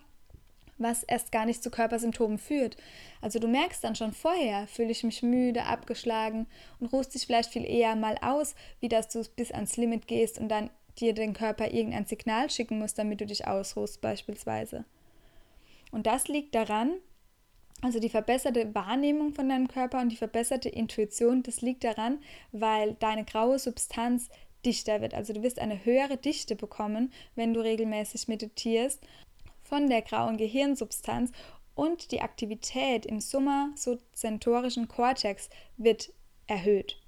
was 0.80 1.02
erst 1.04 1.30
gar 1.30 1.46
nicht 1.46 1.62
zu 1.62 1.70
Körpersymptomen 1.70 2.38
führt. 2.38 2.76
Also 3.20 3.38
du 3.38 3.46
merkst 3.46 3.84
dann 3.84 3.94
schon 3.94 4.12
vorher, 4.12 4.66
fühle 4.66 4.90
ich 4.90 5.04
mich 5.04 5.22
müde, 5.22 5.64
abgeschlagen 5.64 6.46
und 6.80 6.92
ruhst 6.92 7.14
dich 7.14 7.26
vielleicht 7.26 7.52
viel 7.52 7.64
eher 7.64 7.94
mal 7.96 8.16
aus, 8.22 8.54
wie 8.80 8.88
dass 8.88 9.08
du 9.08 9.22
bis 9.37 9.52
ans 9.52 9.76
Limit 9.76 10.08
gehst 10.08 10.38
und 10.38 10.49
dann 10.49 10.70
dir 10.99 11.14
den 11.14 11.34
Körper 11.34 11.70
irgendein 11.70 12.06
Signal 12.06 12.50
schicken 12.50 12.78
musst, 12.78 12.99
damit 12.99 13.20
du 13.20 13.26
dich 13.26 13.46
ausruhst 13.46 14.00
beispielsweise. 14.00 14.84
Und 15.92 16.06
das 16.06 16.28
liegt 16.28 16.54
daran, 16.54 16.94
also 17.82 17.99
die 17.99 18.10
verbesserte 18.10 18.75
Wahrnehmung 18.75 19.32
von 19.32 19.49
deinem 19.49 19.68
Körper 19.68 20.00
und 20.00 20.10
die 20.10 20.16
verbesserte 20.16 20.68
Intuition, 20.68 21.42
das 21.42 21.62
liegt 21.62 21.84
daran, 21.84 22.18
weil 22.52 22.94
deine 23.00 23.25
graue 23.25 23.58
Substanz 23.58 24.28
dichter 24.64 25.00
wird. 25.00 25.14
Also 25.14 25.32
du 25.32 25.42
wirst 25.42 25.58
eine 25.58 25.84
höhere 25.84 26.18
Dichte 26.18 26.54
bekommen, 26.54 27.12
wenn 27.34 27.54
du 27.54 27.60
regelmäßig 27.60 28.28
meditierst 28.28 29.00
von 29.70 29.88
der 29.88 30.02
grauen 30.02 30.36
Gehirnsubstanz 30.36 31.30
und 31.74 32.10
die 32.10 32.20
Aktivität 32.20 33.06
im 33.06 33.20
summasozentorischen 33.20 34.88
Kortex 34.88 35.48
wird 35.76 36.12
erhöht, 36.48 37.00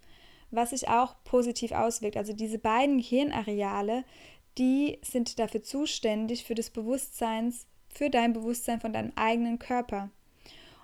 was 0.51 0.71
sich 0.71 0.89
auch 0.89 1.17
positiv 1.25 1.73
auswirkt. 1.73 2.17
Also 2.17 2.33
diese 2.33 2.59
beiden 2.59 2.99
Gehirnareale, 2.99 4.05
die 4.57 4.99
sind 5.03 5.41
dafür 5.41 5.63
zuständig 5.63 6.45
für 6.45 6.55
das 6.55 6.71
Bewusstseins, 6.71 7.67
für 7.89 8.09
dein 8.09 8.33
Bewusstsein 8.33 8.81
von 8.81 8.93
deinem 8.93 9.13
eigenen 9.17 9.59
Körper. 9.59 10.11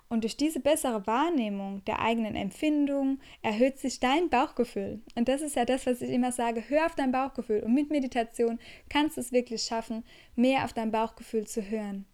Und 0.09 0.23
durch 0.23 0.35
diese 0.35 0.59
bessere 0.59 1.05
Wahrnehmung 1.05 1.85
der 1.85 1.99
eigenen 1.99 2.35
Empfindung 2.35 3.19
erhöht 3.43 3.77
sich 3.77 3.99
dein 3.99 4.29
Bauchgefühl. 4.29 5.01
Und 5.15 5.27
das 5.27 5.41
ist 5.41 5.55
ja 5.55 5.65
das, 5.65 5.85
was 5.85 6.01
ich 6.01 6.09
immer 6.09 6.31
sage, 6.31 6.63
hör 6.67 6.87
auf 6.87 6.95
dein 6.95 7.11
Bauchgefühl. 7.11 7.61
Und 7.61 7.75
mit 7.75 7.91
Meditation 7.91 8.59
kannst 8.89 9.17
du 9.17 9.21
es 9.21 9.31
wirklich 9.31 9.61
schaffen, 9.61 10.03
mehr 10.35 10.65
auf 10.65 10.73
dein 10.73 10.91
Bauchgefühl 10.91 11.45
zu 11.45 11.61
hören. 11.61 12.05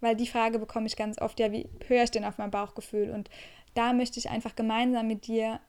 Weil 0.00 0.14
die 0.14 0.28
Frage 0.28 0.60
bekomme 0.60 0.86
ich 0.86 0.96
ganz 0.96 1.20
oft, 1.20 1.40
ja, 1.40 1.50
wie 1.50 1.68
höre 1.88 2.04
ich 2.04 2.12
denn 2.12 2.24
auf 2.24 2.38
mein 2.38 2.52
Bauchgefühl? 2.52 3.10
Und 3.10 3.28
da 3.74 3.92
möchte 3.92 4.20
ich 4.20 4.30
einfach 4.30 4.54
gemeinsam 4.54 5.08
mit 5.08 5.26
dir 5.26 5.60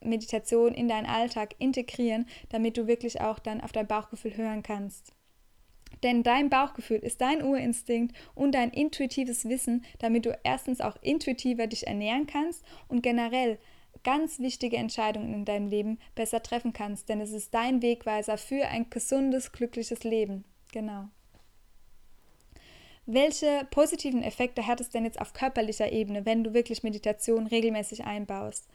Meditation 0.00 0.74
in 0.74 0.88
deinen 0.88 1.06
Alltag 1.06 1.54
integrieren, 1.58 2.26
damit 2.48 2.76
du 2.76 2.88
wirklich 2.88 3.20
auch 3.20 3.38
dann 3.38 3.60
auf 3.60 3.70
dein 3.70 3.86
Bauchgefühl 3.86 4.36
hören 4.36 4.64
kannst. 4.64 5.12
Denn 6.02 6.22
dein 6.22 6.48
Bauchgefühl 6.48 6.98
ist 6.98 7.20
dein 7.20 7.42
Urinstinkt 7.42 8.16
und 8.34 8.52
dein 8.52 8.70
intuitives 8.70 9.48
Wissen, 9.48 9.84
damit 9.98 10.24
du 10.26 10.38
erstens 10.44 10.80
auch 10.80 10.96
intuitiver 11.02 11.66
dich 11.66 11.86
ernähren 11.86 12.26
kannst 12.26 12.64
und 12.88 13.02
generell 13.02 13.58
ganz 14.02 14.38
wichtige 14.38 14.76
Entscheidungen 14.76 15.34
in 15.34 15.44
deinem 15.44 15.68
Leben 15.68 15.98
besser 16.14 16.42
treffen 16.42 16.72
kannst. 16.72 17.08
Denn 17.08 17.20
es 17.20 17.32
ist 17.32 17.52
dein 17.52 17.82
Wegweiser 17.82 18.38
für 18.38 18.66
ein 18.66 18.88
gesundes, 18.90 19.52
glückliches 19.52 20.04
Leben. 20.04 20.44
Genau. 20.72 21.08
Welche 23.06 23.66
positiven 23.70 24.22
Effekte 24.22 24.66
hat 24.66 24.80
es 24.80 24.90
denn 24.90 25.04
jetzt 25.04 25.20
auf 25.20 25.32
körperlicher 25.32 25.90
Ebene, 25.90 26.24
wenn 26.26 26.44
du 26.44 26.54
wirklich 26.54 26.82
Meditation 26.82 27.46
regelmäßig 27.46 28.04
einbaust? 28.04 28.68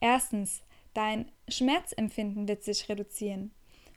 Erstens, 0.00 0.62
dein 0.92 1.30
Schmerzempfinden 1.48 2.48
wird 2.48 2.64
sich 2.64 2.88
reduzieren. 2.88 3.52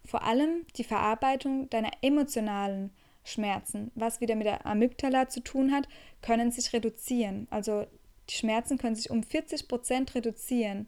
Vor 0.09 0.23
allem 0.23 0.65
die 0.75 0.83
Verarbeitung 0.83 1.69
deiner 1.69 1.91
emotionalen 2.01 2.89
Schmerzen, 3.23 3.91
was 3.93 4.21
wieder 4.21 4.35
mit 4.35 4.47
der 4.47 4.65
Amygdala 4.65 5.29
zu 5.29 5.39
tun 5.41 5.71
hat, 5.71 5.87
können 6.23 6.51
sich 6.51 6.73
reduzieren. 6.73 7.47
Also 7.51 7.85
die 8.27 8.33
Schmerzen 8.33 8.79
können 8.79 8.95
sich 8.95 9.11
um 9.11 9.21
40 9.21 9.67
Prozent 9.67 10.15
reduzieren. 10.15 10.87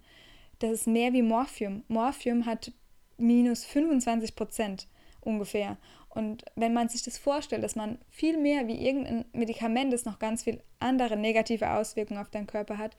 Das 0.58 0.72
ist 0.72 0.88
mehr 0.88 1.14
wie 1.14 1.22
Morphium. 1.22 1.84
Morphium 1.88 2.48
hat 2.48 2.72
minus 3.18 3.64
25 3.64 4.36
Prozent 4.36 4.88
ungefähr. 5.20 5.78
Und 6.10 6.44
wenn 6.56 6.74
man 6.74 6.90
sich 6.90 7.04
das 7.04 7.20
vorstellt, 7.20 7.64
dass 7.64 7.76
man 7.76 8.00
viel 8.10 8.40
mehr 8.40 8.68
wie 8.68 8.84
irgendein 8.84 9.26
Medikament, 9.34 9.94
das 9.94 10.04
noch 10.04 10.18
ganz 10.18 10.42
viel 10.42 10.64
andere 10.80 11.16
negative 11.16 11.70
Auswirkungen 11.70 12.20
auf 12.20 12.32
deinen 12.32 12.48
Körper 12.48 12.80
hat, 12.80 12.98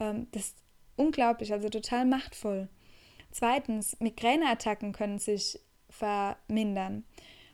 ähm, 0.00 0.26
das 0.32 0.46
ist 0.46 0.56
unglaublich, 0.96 1.52
also 1.52 1.68
total 1.68 2.06
machtvoll. 2.06 2.68
Zweitens, 3.30 3.98
Migräneattacken 4.00 4.92
können 4.92 5.18
sich 5.18 5.58
vermindern. 5.88 7.04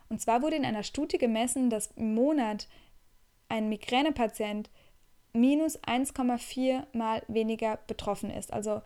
Und 0.09 0.21
zwar 0.21 0.42
wurde 0.42 0.56
in 0.56 0.64
einer 0.64 0.83
Studie 0.83 1.18
gemessen, 1.18 1.71
dass 1.71 1.90
im 1.97 2.14
Monat 2.14 2.68
ein 3.49 3.68
Migränepatient 3.68 4.71
minus 5.33 5.78
1,4 5.83 6.85
mal 6.92 7.23
weniger 7.28 7.78
betroffen 7.87 8.30
ist. 8.30 8.52
Also 8.52 8.83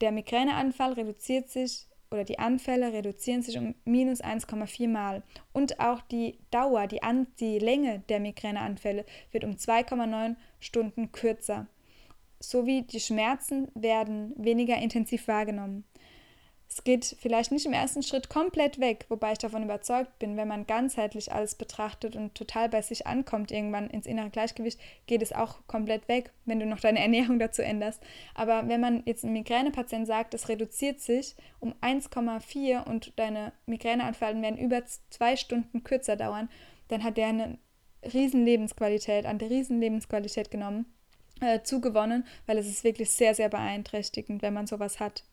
der 0.00 0.12
Migräneanfall 0.12 0.94
reduziert 0.94 1.48
sich 1.48 1.86
oder 2.10 2.24
die 2.24 2.38
Anfälle 2.38 2.92
reduzieren 2.92 3.42
sich 3.42 3.56
um 3.56 3.74
minus 3.84 4.22
1,4 4.22 4.88
Mal. 4.88 5.22
Und 5.52 5.80
auch 5.80 6.00
die 6.02 6.38
Dauer, 6.50 6.86
die, 6.86 7.02
An 7.02 7.26
die 7.40 7.58
Länge 7.58 8.00
der 8.08 8.20
Migräneanfälle 8.20 9.06
wird 9.30 9.44
um 9.44 9.52
2,9 9.52 10.36
Stunden 10.60 11.12
kürzer. 11.12 11.66
Sowie 12.40 12.82
die 12.82 13.00
Schmerzen 13.00 13.68
werden 13.74 14.34
weniger 14.36 14.76
intensiv 14.76 15.28
wahrgenommen. 15.28 15.84
Es 16.74 16.84
geht 16.84 17.16
vielleicht 17.20 17.52
nicht 17.52 17.66
im 17.66 17.74
ersten 17.74 18.02
Schritt 18.02 18.30
komplett 18.30 18.80
weg, 18.80 19.04
wobei 19.10 19.32
ich 19.32 19.38
davon 19.38 19.62
überzeugt 19.62 20.18
bin, 20.18 20.38
wenn 20.38 20.48
man 20.48 20.66
ganzheitlich 20.66 21.30
alles 21.30 21.54
betrachtet 21.54 22.16
und 22.16 22.34
total 22.34 22.70
bei 22.70 22.80
sich 22.80 23.06
ankommt, 23.06 23.52
irgendwann 23.52 23.90
ins 23.90 24.06
innere 24.06 24.30
Gleichgewicht, 24.30 24.80
geht 25.06 25.20
es 25.20 25.34
auch 25.34 25.58
komplett 25.66 26.08
weg, 26.08 26.32
wenn 26.46 26.60
du 26.60 26.64
noch 26.64 26.80
deine 26.80 27.00
Ernährung 27.02 27.38
dazu 27.38 27.60
änderst. 27.60 28.02
Aber 28.34 28.68
wenn 28.68 28.80
man 28.80 29.02
jetzt 29.04 29.22
einem 29.22 29.34
Migränepatient 29.34 30.06
sagt, 30.06 30.32
es 30.32 30.48
reduziert 30.48 31.00
sich 31.00 31.36
um 31.60 31.74
1,4 31.82 32.84
und 32.84 33.18
deine 33.18 33.52
Migräneanfallen 33.66 34.40
werden 34.40 34.56
über 34.56 34.82
zwei 35.10 35.36
Stunden 35.36 35.84
kürzer 35.84 36.16
dauern, 36.16 36.48
dann 36.88 37.04
hat 37.04 37.18
der 37.18 37.26
eine 37.26 37.58
riesen 38.14 38.46
Lebensqualität, 38.46 39.26
an 39.26 39.38
der 39.38 39.50
riesen 39.50 39.78
Lebensqualität 39.78 40.50
genommen, 40.50 40.86
äh, 41.42 41.60
zugewonnen, 41.62 42.24
weil 42.46 42.56
es 42.56 42.66
ist 42.66 42.82
wirklich 42.82 43.10
sehr, 43.10 43.34
sehr 43.34 43.50
beeinträchtigend, 43.50 44.40
wenn 44.40 44.54
man 44.54 44.66
sowas 44.66 45.00
hat. 45.00 45.24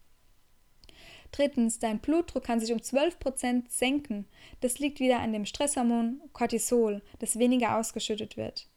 Drittens, 1.31 1.79
dein 1.79 1.99
Blutdruck 1.99 2.43
kann 2.43 2.59
sich 2.59 2.71
um 2.71 2.79
12% 2.79 3.63
senken. 3.69 4.25
Das 4.61 4.79
liegt 4.79 4.99
wieder 4.99 5.19
an 5.19 5.33
dem 5.33 5.45
Stresshormon 5.45 6.21
Cortisol, 6.33 7.01
das 7.19 7.37
weniger 7.37 7.77
ausgeschüttet 7.77 8.35
wird. 8.35 8.67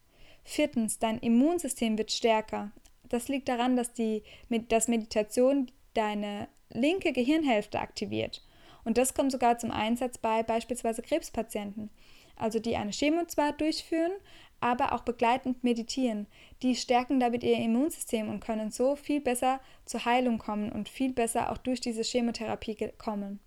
Viertens, 0.45 0.99
dein 0.99 1.19
Immunsystem 1.19 1.97
wird 1.97 2.13
stärker. 2.13 2.73
Das 3.09 3.29
liegt 3.29 3.49
daran, 3.49 3.77
dass, 3.77 3.93
die, 3.93 4.23
dass 4.69 4.89
Meditation 4.89 5.71
deine 5.95 6.49
linke 6.71 7.13
Gehirnhälfte 7.13 7.79
aktiviert. 7.81 8.43
Und 8.85 8.99
das 8.99 9.15
kommt 9.15 9.33
sogar 9.33 9.59
zum 9.59 9.71
Einsatz 9.71 10.19
bei 10.19 10.43
beispielsweise 10.43 11.03
Krebspatienten. 11.03 11.91
Also 12.37 12.59
die 12.59 12.77
eine 12.77 12.93
Chemo 12.93 13.25
zwar 13.27 13.53
durchführen, 13.53 14.13
aber 14.63 14.93
auch 14.93 15.03
begleitend 15.03 15.65
meditieren. 15.65 16.27
Die 16.63 16.77
stärken 16.77 17.21
damit 17.21 17.43
ihr 17.43 17.57
Immunsystem 17.57 18.29
und 18.29 18.41
können 18.41 18.71
so 18.71 18.97
viel 18.97 19.21
besser 19.21 19.61
zur 19.85 20.05
Heilung 20.05 20.39
kommen 20.39 20.71
und 20.71 20.89
viel 20.89 21.13
besser 21.13 21.51
auch 21.51 21.59
durch 21.59 21.81
diese 21.81 22.03
Chemotherapie 22.03 22.91
kommen. 22.99 23.41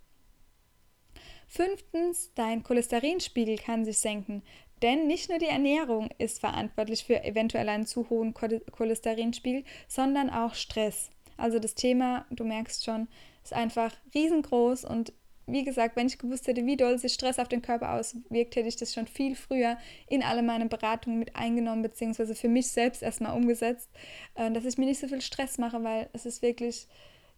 Fünftens, 1.48 2.32
dein 2.34 2.62
Cholesterinspiegel 2.62 3.56
kann 3.56 3.84
sich 3.84 3.98
senken, 3.98 4.42
denn 4.82 5.06
nicht 5.06 5.30
nur 5.30 5.38
die 5.38 5.46
Ernährung 5.46 6.10
ist 6.18 6.40
verantwortlich 6.40 7.04
für 7.04 7.24
eventuell 7.24 7.68
einen 7.68 7.86
zu 7.86 8.10
hohen 8.10 8.34
Cholesterinspiegel, 8.34 9.64
sondern 9.88 10.28
auch 10.28 10.54
Stress. 10.54 11.10
Also 11.36 11.58
das 11.58 11.74
Thema, 11.74 12.26
du 12.30 12.44
merkst 12.44 12.84
schon, 12.84 13.08
ist 13.42 13.52
einfach 13.52 13.94
riesengroß 14.14 14.84
und 14.84 15.12
wie 15.46 15.64
gesagt, 15.64 15.96
wenn 15.96 16.08
ich 16.08 16.18
gewusst 16.18 16.46
hätte, 16.48 16.66
wie 16.66 16.76
doll 16.76 16.98
sich 16.98 17.12
Stress 17.14 17.38
auf 17.38 17.48
den 17.48 17.62
Körper 17.62 17.92
auswirkt, 17.92 18.56
hätte 18.56 18.68
ich 18.68 18.76
das 18.76 18.92
schon 18.92 19.06
viel 19.06 19.36
früher 19.36 19.78
in 20.08 20.22
alle 20.22 20.42
meine 20.42 20.66
Beratungen 20.66 21.18
mit 21.18 21.36
eingenommen, 21.36 21.82
beziehungsweise 21.82 22.34
für 22.34 22.48
mich 22.48 22.68
selbst 22.68 23.02
erstmal 23.02 23.36
umgesetzt, 23.36 23.88
äh, 24.34 24.50
dass 24.50 24.64
ich 24.64 24.76
mir 24.76 24.86
nicht 24.86 25.00
so 25.00 25.08
viel 25.08 25.20
Stress 25.20 25.58
mache, 25.58 25.82
weil 25.84 26.08
es 26.12 26.26
ist 26.26 26.42
wirklich 26.42 26.88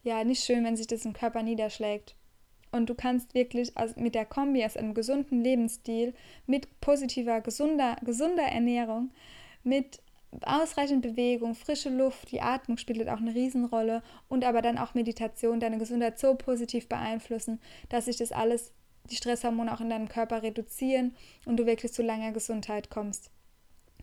ja 0.03 0.23
nicht 0.23 0.43
schön, 0.43 0.63
wenn 0.63 0.77
sich 0.77 0.87
das 0.87 1.05
im 1.05 1.13
Körper 1.13 1.43
niederschlägt. 1.43 2.15
Und 2.71 2.89
du 2.89 2.95
kannst 2.95 3.33
wirklich 3.33 3.73
mit 3.95 4.15
der 4.15 4.25
Kombi 4.25 4.63
aus 4.63 4.77
einem 4.77 4.93
gesunden 4.93 5.43
Lebensstil, 5.43 6.13
mit 6.45 6.79
positiver, 6.81 7.41
gesunder, 7.41 7.95
gesunder 8.03 8.43
Ernährung, 8.43 9.11
mit 9.63 10.01
ausreichend 10.43 11.01
Bewegung, 11.01 11.55
frische 11.55 11.89
Luft, 11.89 12.31
die 12.31 12.41
Atmung 12.41 12.77
spielt 12.77 13.07
auch 13.09 13.17
eine 13.17 13.33
Riesenrolle 13.33 14.03
und 14.27 14.45
aber 14.45 14.61
dann 14.61 14.77
auch 14.77 14.93
Meditation 14.93 15.59
deine 15.59 15.77
Gesundheit 15.77 16.19
so 16.19 16.35
positiv 16.35 16.87
beeinflussen, 16.87 17.59
dass 17.89 18.05
sich 18.05 18.17
das 18.17 18.31
alles, 18.31 18.71
die 19.09 19.15
Stresshormone 19.15 19.73
auch 19.73 19.81
in 19.81 19.89
deinem 19.89 20.07
Körper 20.07 20.43
reduzieren 20.43 21.15
und 21.45 21.57
du 21.57 21.65
wirklich 21.65 21.93
zu 21.93 22.03
langer 22.03 22.31
Gesundheit 22.31 22.89
kommst. 22.89 23.31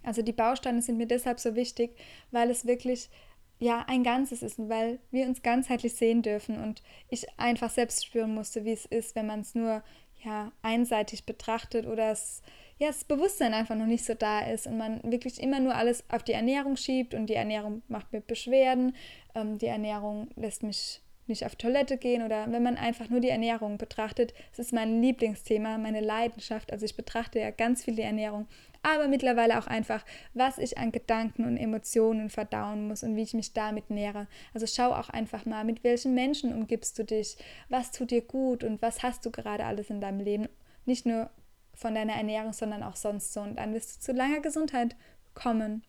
Also 0.03 0.23
die 0.23 0.33
Bausteine 0.33 0.83
sind 0.83 0.99
mir 0.99 1.07
deshalb 1.07 1.41
so 1.41 1.55
wichtig, 1.55 1.97
weil 2.31 2.51
es 2.51 2.67
wirklich 2.67 3.11
ja 3.59 3.85
ein 3.89 4.05
Ganzes 4.05 4.43
ist 4.43 4.59
und 4.59 4.69
weil 4.69 4.99
wir 5.11 5.27
uns 5.27 5.43
ganzheitlich 5.43 5.95
sehen 5.95 6.23
dürfen 6.23 6.63
und 6.63 6.83
ich 7.09 7.27
einfach 7.39 7.71
selbst 7.71 8.05
spüren 8.05 8.35
musste, 8.35 8.65
wie 8.65 8.73
es 8.73 8.87
ist, 8.87 9.15
wenn 9.15 9.27
man 9.27 9.41
es 9.41 9.55
nur 9.55 9.83
ja 10.23 10.53
einseitig 10.63 11.25
betrachtet 11.25 11.87
oder 11.87 12.11
es 12.11 12.43
ja, 12.79 12.89
das 12.89 13.05
Bewusstsein 13.05 13.55
einfach 13.55 13.75
noch 13.75 13.87
nicht 13.87 14.05
so 14.05 14.15
da 14.15 14.41
ist 14.41 14.67
und 14.67 14.77
man 14.77 15.01
wirklich 15.03 15.43
immer 15.43 15.61
nur 15.61 15.75
alles 15.75 16.05
auf 16.11 16.23
die 16.23 16.33
Ernährung 16.33 16.77
schiebt 16.77 17.15
und 17.15 17.27
die 17.27 17.35
Ernährung 17.35 17.83
macht 17.89 18.13
mir 18.13 18.21
Beschwerden, 18.21 18.95
ähm, 19.35 19.59
die 19.59 19.67
Ernährung 19.67 20.29
lässt 20.37 20.63
mich 20.63 21.01
nicht 21.27 21.45
auf 21.45 21.57
Toilette 21.57 21.97
gehen 21.97 22.23
oder 22.23 22.51
wenn 22.53 22.63
man 22.63 22.77
einfach 22.77 23.09
nur 23.09 23.21
die 23.21 23.31
Ernährung 23.31 23.79
betrachtet, 23.79 24.33
es 24.53 24.59
ist 24.59 24.73
mein 24.73 25.03
Lieblingsthema, 25.03 25.79
meine 25.79 26.01
Leidenschaft, 26.01 26.71
also 26.71 26.85
ich 26.85 26.97
betrachte 26.97 27.41
ja 27.41 27.51
ganz 27.51 27.83
viel 27.83 27.97
die 27.97 28.03
Ernährung, 28.03 28.47
aber 28.83 29.09
mittlerweile 29.09 29.59
auch 29.59 29.67
einfach, 29.67 30.05
was 30.35 30.59
ich 30.59 30.79
an 30.79 30.93
Gedanken 30.93 31.45
und 31.45 31.57
Emotionen 31.57 32.31
verdauen 32.31 32.87
muss 32.87 33.03
und 33.03 33.17
wie 33.17 33.23
ich 33.23 33.35
mich 33.35 33.53
damit 33.55 33.91
nähere. 33.91 34.29
Also 34.55 34.67
schau 34.67 34.93
auch 34.93 35.09
einfach 35.09 35.45
mal, 35.47 35.65
mit 35.65 35.83
welchen 35.83 36.15
Menschen 36.15 36.53
umgibst 36.53 36.97
du 36.99 37.05
dich, 37.05 37.37
was 37.69 37.91
tut 37.91 38.13
dir 38.13 38.23
gut 38.23 38.63
und 38.63 38.81
was 38.83 39.03
hast 39.03 39.27
du 39.27 39.31
gerade 39.33 39.65
alles 39.65 39.91
in 39.91 40.01
deinem 40.01 40.21
Leben. 40.21 40.49
Nicht 40.85 41.07
nur 41.07 41.31
von 41.77 41.95
deiner 41.95 42.15
Ernährung, 42.15 42.53
sondern 42.53 42.83
auch 42.83 42.97
sonst 42.97 43.33
so. 43.33 43.41
Und 43.41 43.57
dann 43.57 43.75
wirst 43.75 43.97
du 43.97 44.01
zu 44.01 44.13
langer 44.13 44.41
Gesundheit 44.41 44.97
kommen. 45.35 45.85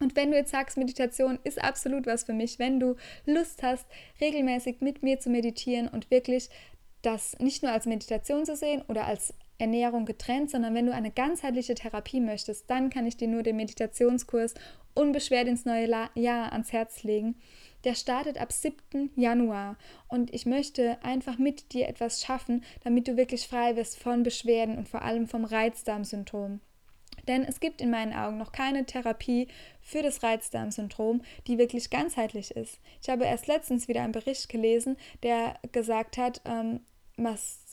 Und 0.00 0.16
wenn 0.16 0.30
du 0.30 0.36
jetzt 0.36 0.52
sagst, 0.52 0.76
Meditation 0.76 1.38
ist 1.44 1.62
absolut 1.62 2.06
was 2.06 2.24
für 2.24 2.32
mich, 2.32 2.58
wenn 2.58 2.80
du 2.80 2.96
Lust 3.26 3.62
hast, 3.62 3.86
regelmäßig 4.20 4.80
mit 4.80 5.02
mir 5.02 5.18
zu 5.20 5.28
meditieren 5.28 5.88
und 5.88 6.10
wirklich 6.10 6.50
das 7.02 7.38
nicht 7.38 7.62
nur 7.62 7.72
als 7.72 7.86
Meditation 7.86 8.44
zu 8.44 8.56
sehen 8.56 8.82
oder 8.88 9.06
als 9.06 9.34
Ernährung 9.58 10.04
getrennt, 10.04 10.50
sondern 10.50 10.74
wenn 10.74 10.86
du 10.86 10.94
eine 10.94 11.10
ganzheitliche 11.10 11.74
Therapie 11.74 12.20
möchtest, 12.20 12.70
dann 12.70 12.90
kann 12.90 13.06
ich 13.06 13.16
dir 13.16 13.28
nur 13.28 13.42
den 13.42 13.56
Meditationskurs 13.56 14.54
unbeschwert 14.94 15.48
ins 15.48 15.64
neue 15.64 15.88
Jahr 16.14 16.52
ans 16.52 16.72
Herz 16.72 17.02
legen. 17.02 17.36
Der 17.88 17.94
startet 17.94 18.36
ab 18.36 18.52
7. 18.52 19.12
Januar 19.16 19.78
und 20.08 20.34
ich 20.34 20.44
möchte 20.44 21.02
einfach 21.02 21.38
mit 21.38 21.72
dir 21.72 21.88
etwas 21.88 22.20
schaffen, 22.20 22.62
damit 22.84 23.08
du 23.08 23.16
wirklich 23.16 23.48
frei 23.48 23.76
wirst 23.76 23.98
von 23.98 24.24
Beschwerden 24.24 24.76
und 24.76 24.90
vor 24.90 25.00
allem 25.00 25.26
vom 25.26 25.46
Reizdarmsyndrom. 25.46 26.60
Denn 27.28 27.44
es 27.44 27.60
gibt 27.60 27.80
in 27.80 27.88
meinen 27.88 28.12
Augen 28.12 28.36
noch 28.36 28.52
keine 28.52 28.84
Therapie 28.84 29.48
für 29.80 30.02
das 30.02 30.22
Reizdarmsyndrom, 30.22 31.22
die 31.46 31.56
wirklich 31.56 31.88
ganzheitlich 31.88 32.50
ist. 32.50 32.78
Ich 33.00 33.08
habe 33.08 33.24
erst 33.24 33.46
letztens 33.46 33.88
wieder 33.88 34.02
einen 34.02 34.12
Bericht 34.12 34.50
gelesen, 34.50 34.98
der 35.22 35.58
gesagt 35.72 36.18
hat, 36.18 36.42
ähm, 36.44 36.80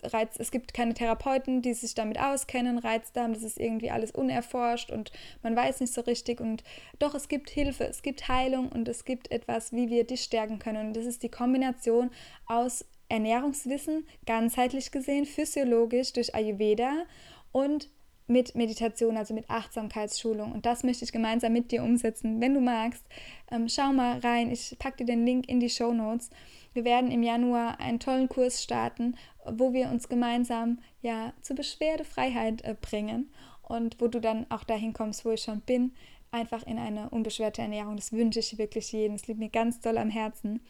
Reiz, 0.03 0.35
es 0.37 0.51
gibt 0.51 0.73
keine 0.73 0.93
Therapeuten, 0.93 1.61
die 1.61 1.73
sich 1.73 1.95
damit 1.95 2.19
auskennen, 2.19 2.77
Reizdarm, 2.77 3.33
das 3.33 3.43
ist 3.43 3.59
irgendwie 3.59 3.91
alles 3.91 4.11
unerforscht 4.11 4.91
und 4.91 5.11
man 5.43 5.55
weiß 5.55 5.79
nicht 5.79 5.93
so 5.93 6.01
richtig 6.01 6.39
und 6.41 6.63
doch 6.99 7.15
es 7.15 7.27
gibt 7.27 7.49
Hilfe, 7.49 7.85
es 7.85 8.01
gibt 8.01 8.27
Heilung 8.27 8.69
und 8.69 8.87
es 8.87 9.05
gibt 9.05 9.31
etwas, 9.31 9.71
wie 9.71 9.89
wir 9.89 10.05
dich 10.05 10.21
stärken 10.21 10.59
können 10.59 10.87
und 10.87 10.93
das 10.97 11.05
ist 11.05 11.23
die 11.23 11.29
Kombination 11.29 12.11
aus 12.45 12.85
Ernährungswissen, 13.09 14.05
ganzheitlich 14.25 14.91
gesehen, 14.91 15.25
physiologisch 15.25 16.13
durch 16.13 16.33
Ayurveda 16.33 17.05
und 17.51 17.89
mit 18.27 18.55
Meditation, 18.55 19.17
also 19.17 19.33
mit 19.33 19.49
Achtsamkeitsschulung. 19.49 20.51
Und 20.51 20.65
das 20.65 20.83
möchte 20.83 21.05
ich 21.05 21.11
gemeinsam 21.11 21.53
mit 21.53 21.71
dir 21.71 21.83
umsetzen. 21.83 22.41
Wenn 22.41 22.55
du 22.55 22.59
magst, 22.59 23.05
ähm, 23.51 23.69
schau 23.69 23.93
mal 23.93 24.19
rein. 24.19 24.51
Ich 24.51 24.75
packe 24.79 24.97
dir 24.97 25.05
den 25.05 25.25
Link 25.25 25.47
in 25.47 25.59
die 25.59 25.69
Show 25.69 25.93
Notes. 25.93 26.29
Wir 26.73 26.83
werden 26.83 27.11
im 27.11 27.23
Januar 27.23 27.79
einen 27.79 27.99
tollen 27.99 28.27
Kurs 28.27 28.61
starten, 28.61 29.15
wo 29.51 29.73
wir 29.73 29.89
uns 29.89 30.09
gemeinsam 30.09 30.79
ja 31.01 31.33
zur 31.41 31.55
Beschwerdefreiheit 31.55 32.63
äh, 32.63 32.75
bringen 32.79 33.31
und 33.61 33.99
wo 33.99 34.07
du 34.07 34.19
dann 34.21 34.45
auch 34.49 34.63
dahin 34.63 34.93
kommst, 34.93 35.25
wo 35.25 35.31
ich 35.31 35.41
schon 35.41 35.61
bin, 35.61 35.93
einfach 36.31 36.63
in 36.67 36.77
eine 36.77 37.09
unbeschwerte 37.09 37.61
Ernährung. 37.61 37.95
Das 37.95 38.11
wünsche 38.11 38.39
ich 38.39 38.57
wirklich 38.57 38.91
jedem. 38.91 39.15
Es 39.15 39.27
liegt 39.27 39.39
mir 39.39 39.49
ganz 39.49 39.79
doll 39.79 39.97
am 39.97 40.09
Herzen. 40.09 40.61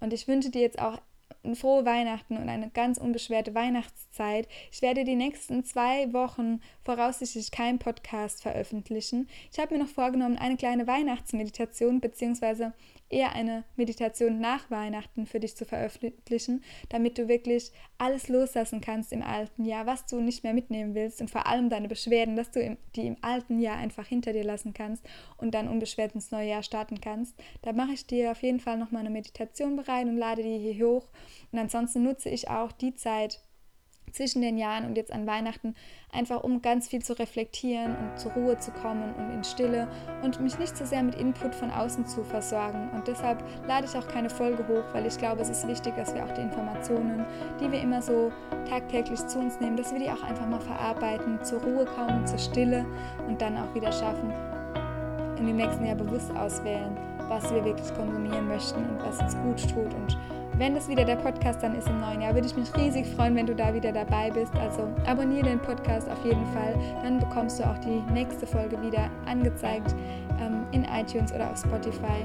Und 0.00 0.12
ich 0.12 0.28
wünsche 0.28 0.50
dir 0.50 0.60
jetzt 0.60 0.78
auch 0.78 1.00
frohe 1.54 1.84
Weihnachten 1.84 2.36
und 2.36 2.48
eine 2.48 2.70
ganz 2.70 2.96
unbeschwerte 2.98 3.54
Weihnachtszeit. 3.54 4.48
Ich 4.72 4.80
werde 4.80 5.04
die 5.04 5.16
nächsten 5.16 5.64
zwei 5.64 6.12
Wochen 6.12 6.60
voraussichtlich 6.84 7.50
keinen 7.50 7.78
Podcast 7.78 8.42
veröffentlichen. 8.42 9.28
Ich 9.52 9.58
habe 9.58 9.74
mir 9.74 9.82
noch 9.82 9.90
vorgenommen, 9.90 10.38
eine 10.38 10.56
kleine 10.56 10.86
Weihnachtsmeditation 10.86 12.00
bzw 12.00 12.70
eher 13.14 13.32
eine 13.32 13.64
Meditation 13.76 14.40
nach 14.40 14.70
Weihnachten 14.70 15.26
für 15.26 15.40
dich 15.40 15.56
zu 15.56 15.64
veröffentlichen, 15.64 16.62
damit 16.88 17.16
du 17.16 17.28
wirklich 17.28 17.70
alles 17.96 18.28
loslassen 18.28 18.80
kannst 18.80 19.12
im 19.12 19.22
alten 19.22 19.64
Jahr, 19.64 19.86
was 19.86 20.04
du 20.06 20.20
nicht 20.20 20.42
mehr 20.42 20.52
mitnehmen 20.52 20.94
willst 20.94 21.20
und 21.20 21.30
vor 21.30 21.46
allem 21.46 21.70
deine 21.70 21.88
Beschwerden, 21.88 22.36
dass 22.36 22.50
du 22.50 22.60
im, 22.60 22.76
die 22.96 23.06
im 23.06 23.16
alten 23.22 23.60
Jahr 23.60 23.76
einfach 23.76 24.06
hinter 24.06 24.32
dir 24.32 24.44
lassen 24.44 24.74
kannst 24.74 25.04
und 25.36 25.54
dann 25.54 25.68
unbeschwert 25.68 26.14
ins 26.14 26.32
neue 26.32 26.48
Jahr 26.48 26.62
starten 26.62 27.00
kannst. 27.00 27.34
Da 27.62 27.72
mache 27.72 27.92
ich 27.92 28.06
dir 28.06 28.32
auf 28.32 28.42
jeden 28.42 28.60
Fall 28.60 28.76
nochmal 28.76 29.00
eine 29.00 29.10
Meditation 29.10 29.76
bereit 29.76 30.06
und 30.06 30.16
lade 30.16 30.42
die 30.42 30.58
hier 30.58 30.86
hoch. 30.86 31.06
Und 31.52 31.58
ansonsten 31.58 32.02
nutze 32.02 32.28
ich 32.28 32.50
auch 32.50 32.72
die 32.72 32.94
Zeit, 32.94 33.40
zwischen 34.12 34.42
den 34.42 34.56
Jahren 34.56 34.84
und 34.84 34.96
jetzt 34.96 35.12
an 35.12 35.26
Weihnachten, 35.26 35.74
einfach 36.12 36.42
um 36.42 36.62
ganz 36.62 36.88
viel 36.88 37.02
zu 37.02 37.18
reflektieren 37.18 37.96
und 37.96 38.18
zur 38.18 38.32
Ruhe 38.32 38.56
zu 38.58 38.70
kommen 38.70 39.14
und 39.14 39.30
in 39.32 39.44
Stille 39.44 39.88
und 40.22 40.40
mich 40.40 40.58
nicht 40.58 40.76
so 40.76 40.84
sehr 40.84 41.02
mit 41.02 41.16
Input 41.16 41.54
von 41.54 41.70
außen 41.70 42.06
zu 42.06 42.22
versorgen. 42.22 42.90
Und 42.94 43.08
deshalb 43.08 43.42
lade 43.66 43.86
ich 43.86 43.96
auch 43.96 44.06
keine 44.06 44.30
Folge 44.30 44.66
hoch, 44.68 44.84
weil 44.92 45.06
ich 45.06 45.18
glaube, 45.18 45.42
es 45.42 45.48
ist 45.48 45.66
wichtig, 45.66 45.94
dass 45.96 46.14
wir 46.14 46.24
auch 46.24 46.32
die 46.32 46.42
Informationen, 46.42 47.24
die 47.60 47.70
wir 47.70 47.80
immer 47.80 48.00
so 48.00 48.32
tagtäglich 48.68 49.26
zu 49.26 49.38
uns 49.38 49.58
nehmen, 49.60 49.76
dass 49.76 49.92
wir 49.92 49.98
die 49.98 50.10
auch 50.10 50.22
einfach 50.22 50.46
mal 50.46 50.60
verarbeiten, 50.60 51.42
zur 51.42 51.62
Ruhe 51.62 51.84
kommen, 51.84 52.26
zur 52.26 52.38
Stille 52.38 52.86
und 53.26 53.40
dann 53.40 53.56
auch 53.56 53.74
wieder 53.74 53.90
schaffen, 53.92 54.32
in 55.38 55.46
dem 55.46 55.56
nächsten 55.56 55.84
Jahr 55.84 55.96
bewusst 55.96 56.30
auswählen, 56.36 56.96
was 57.28 57.52
wir 57.52 57.64
wirklich 57.64 57.92
konsumieren 57.94 58.46
möchten 58.46 58.78
und 58.78 59.02
was 59.02 59.18
uns 59.20 59.36
gut 59.36 59.74
tut 59.74 59.92
und 59.92 60.16
wenn 60.58 60.74
das 60.74 60.88
wieder 60.88 61.04
der 61.04 61.16
Podcast 61.16 61.62
dann 61.62 61.74
ist 61.74 61.88
im 61.88 62.00
neuen 62.00 62.20
Jahr, 62.20 62.34
würde 62.34 62.46
ich 62.46 62.56
mich 62.56 62.74
riesig 62.76 63.06
freuen, 63.06 63.34
wenn 63.36 63.46
du 63.46 63.54
da 63.54 63.74
wieder 63.74 63.92
dabei 63.92 64.30
bist. 64.30 64.54
Also 64.56 64.88
abonniere 65.06 65.48
den 65.48 65.58
Podcast 65.58 66.08
auf 66.08 66.24
jeden 66.24 66.46
Fall. 66.46 66.74
Dann 67.02 67.18
bekommst 67.18 67.58
du 67.58 67.64
auch 67.64 67.78
die 67.78 68.02
nächste 68.12 68.46
Folge 68.46 68.80
wieder 68.82 69.10
angezeigt 69.26 69.94
ähm, 70.40 70.64
in 70.72 70.84
iTunes 70.84 71.32
oder 71.32 71.50
auf 71.50 71.58
Spotify. 71.58 72.24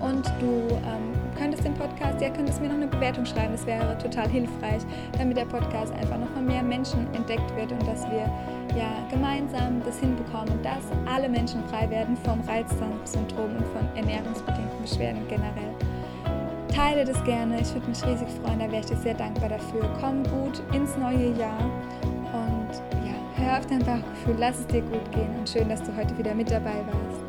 Und 0.00 0.26
du 0.40 0.68
ähm, 0.70 1.12
könntest 1.36 1.64
den 1.64 1.74
Podcast, 1.74 2.20
ja, 2.20 2.30
könntest 2.30 2.60
mir 2.60 2.68
noch 2.68 2.76
eine 2.76 2.88
Bewertung 2.88 3.24
schreiben. 3.24 3.52
Das 3.52 3.64
wäre 3.66 3.96
total 3.98 4.28
hilfreich, 4.28 4.82
damit 5.16 5.36
der 5.36 5.44
Podcast 5.44 5.92
einfach 5.94 6.18
noch 6.18 6.28
von 6.30 6.44
mehr 6.44 6.62
Menschen 6.62 7.06
entdeckt 7.14 7.54
wird 7.56 7.70
und 7.70 7.86
dass 7.86 8.04
wir 8.10 8.30
ja 8.76 8.90
gemeinsam 9.10 9.80
das 9.84 9.98
hinbekommen, 10.00 10.60
dass 10.62 10.82
alle 11.12 11.28
Menschen 11.28 11.62
frei 11.68 11.88
werden 11.90 12.16
vom 12.16 12.40
Reizdarmsyndrom 12.40 13.56
und 13.56 13.66
von 13.68 13.88
ernährungsbedingten 13.96 14.82
Beschwerden 14.82 15.22
generell 15.28 15.74
teile 16.78 17.04
das 17.04 17.22
gerne. 17.24 17.60
Ich 17.60 17.74
würde 17.74 17.88
mich 17.88 18.04
riesig 18.06 18.28
freuen, 18.40 18.60
da 18.60 18.70
wäre 18.70 18.80
ich 18.80 18.86
dir 18.86 18.96
sehr 18.96 19.14
dankbar 19.14 19.48
dafür. 19.48 19.82
Komm 20.00 20.22
gut 20.24 20.62
ins 20.72 20.96
neue 20.96 21.32
Jahr 21.36 21.60
und 22.32 22.72
ja, 23.04 23.14
hör 23.34 23.58
auf 23.58 23.66
dein 23.66 23.80
Bauchgefühl, 23.80 24.36
lass 24.38 24.60
es 24.60 24.66
dir 24.68 24.82
gut 24.82 25.10
gehen 25.10 25.34
und 25.38 25.48
schön, 25.48 25.68
dass 25.68 25.82
du 25.82 25.94
heute 25.96 26.16
wieder 26.16 26.34
mit 26.34 26.50
dabei 26.50 26.84
warst. 26.86 27.27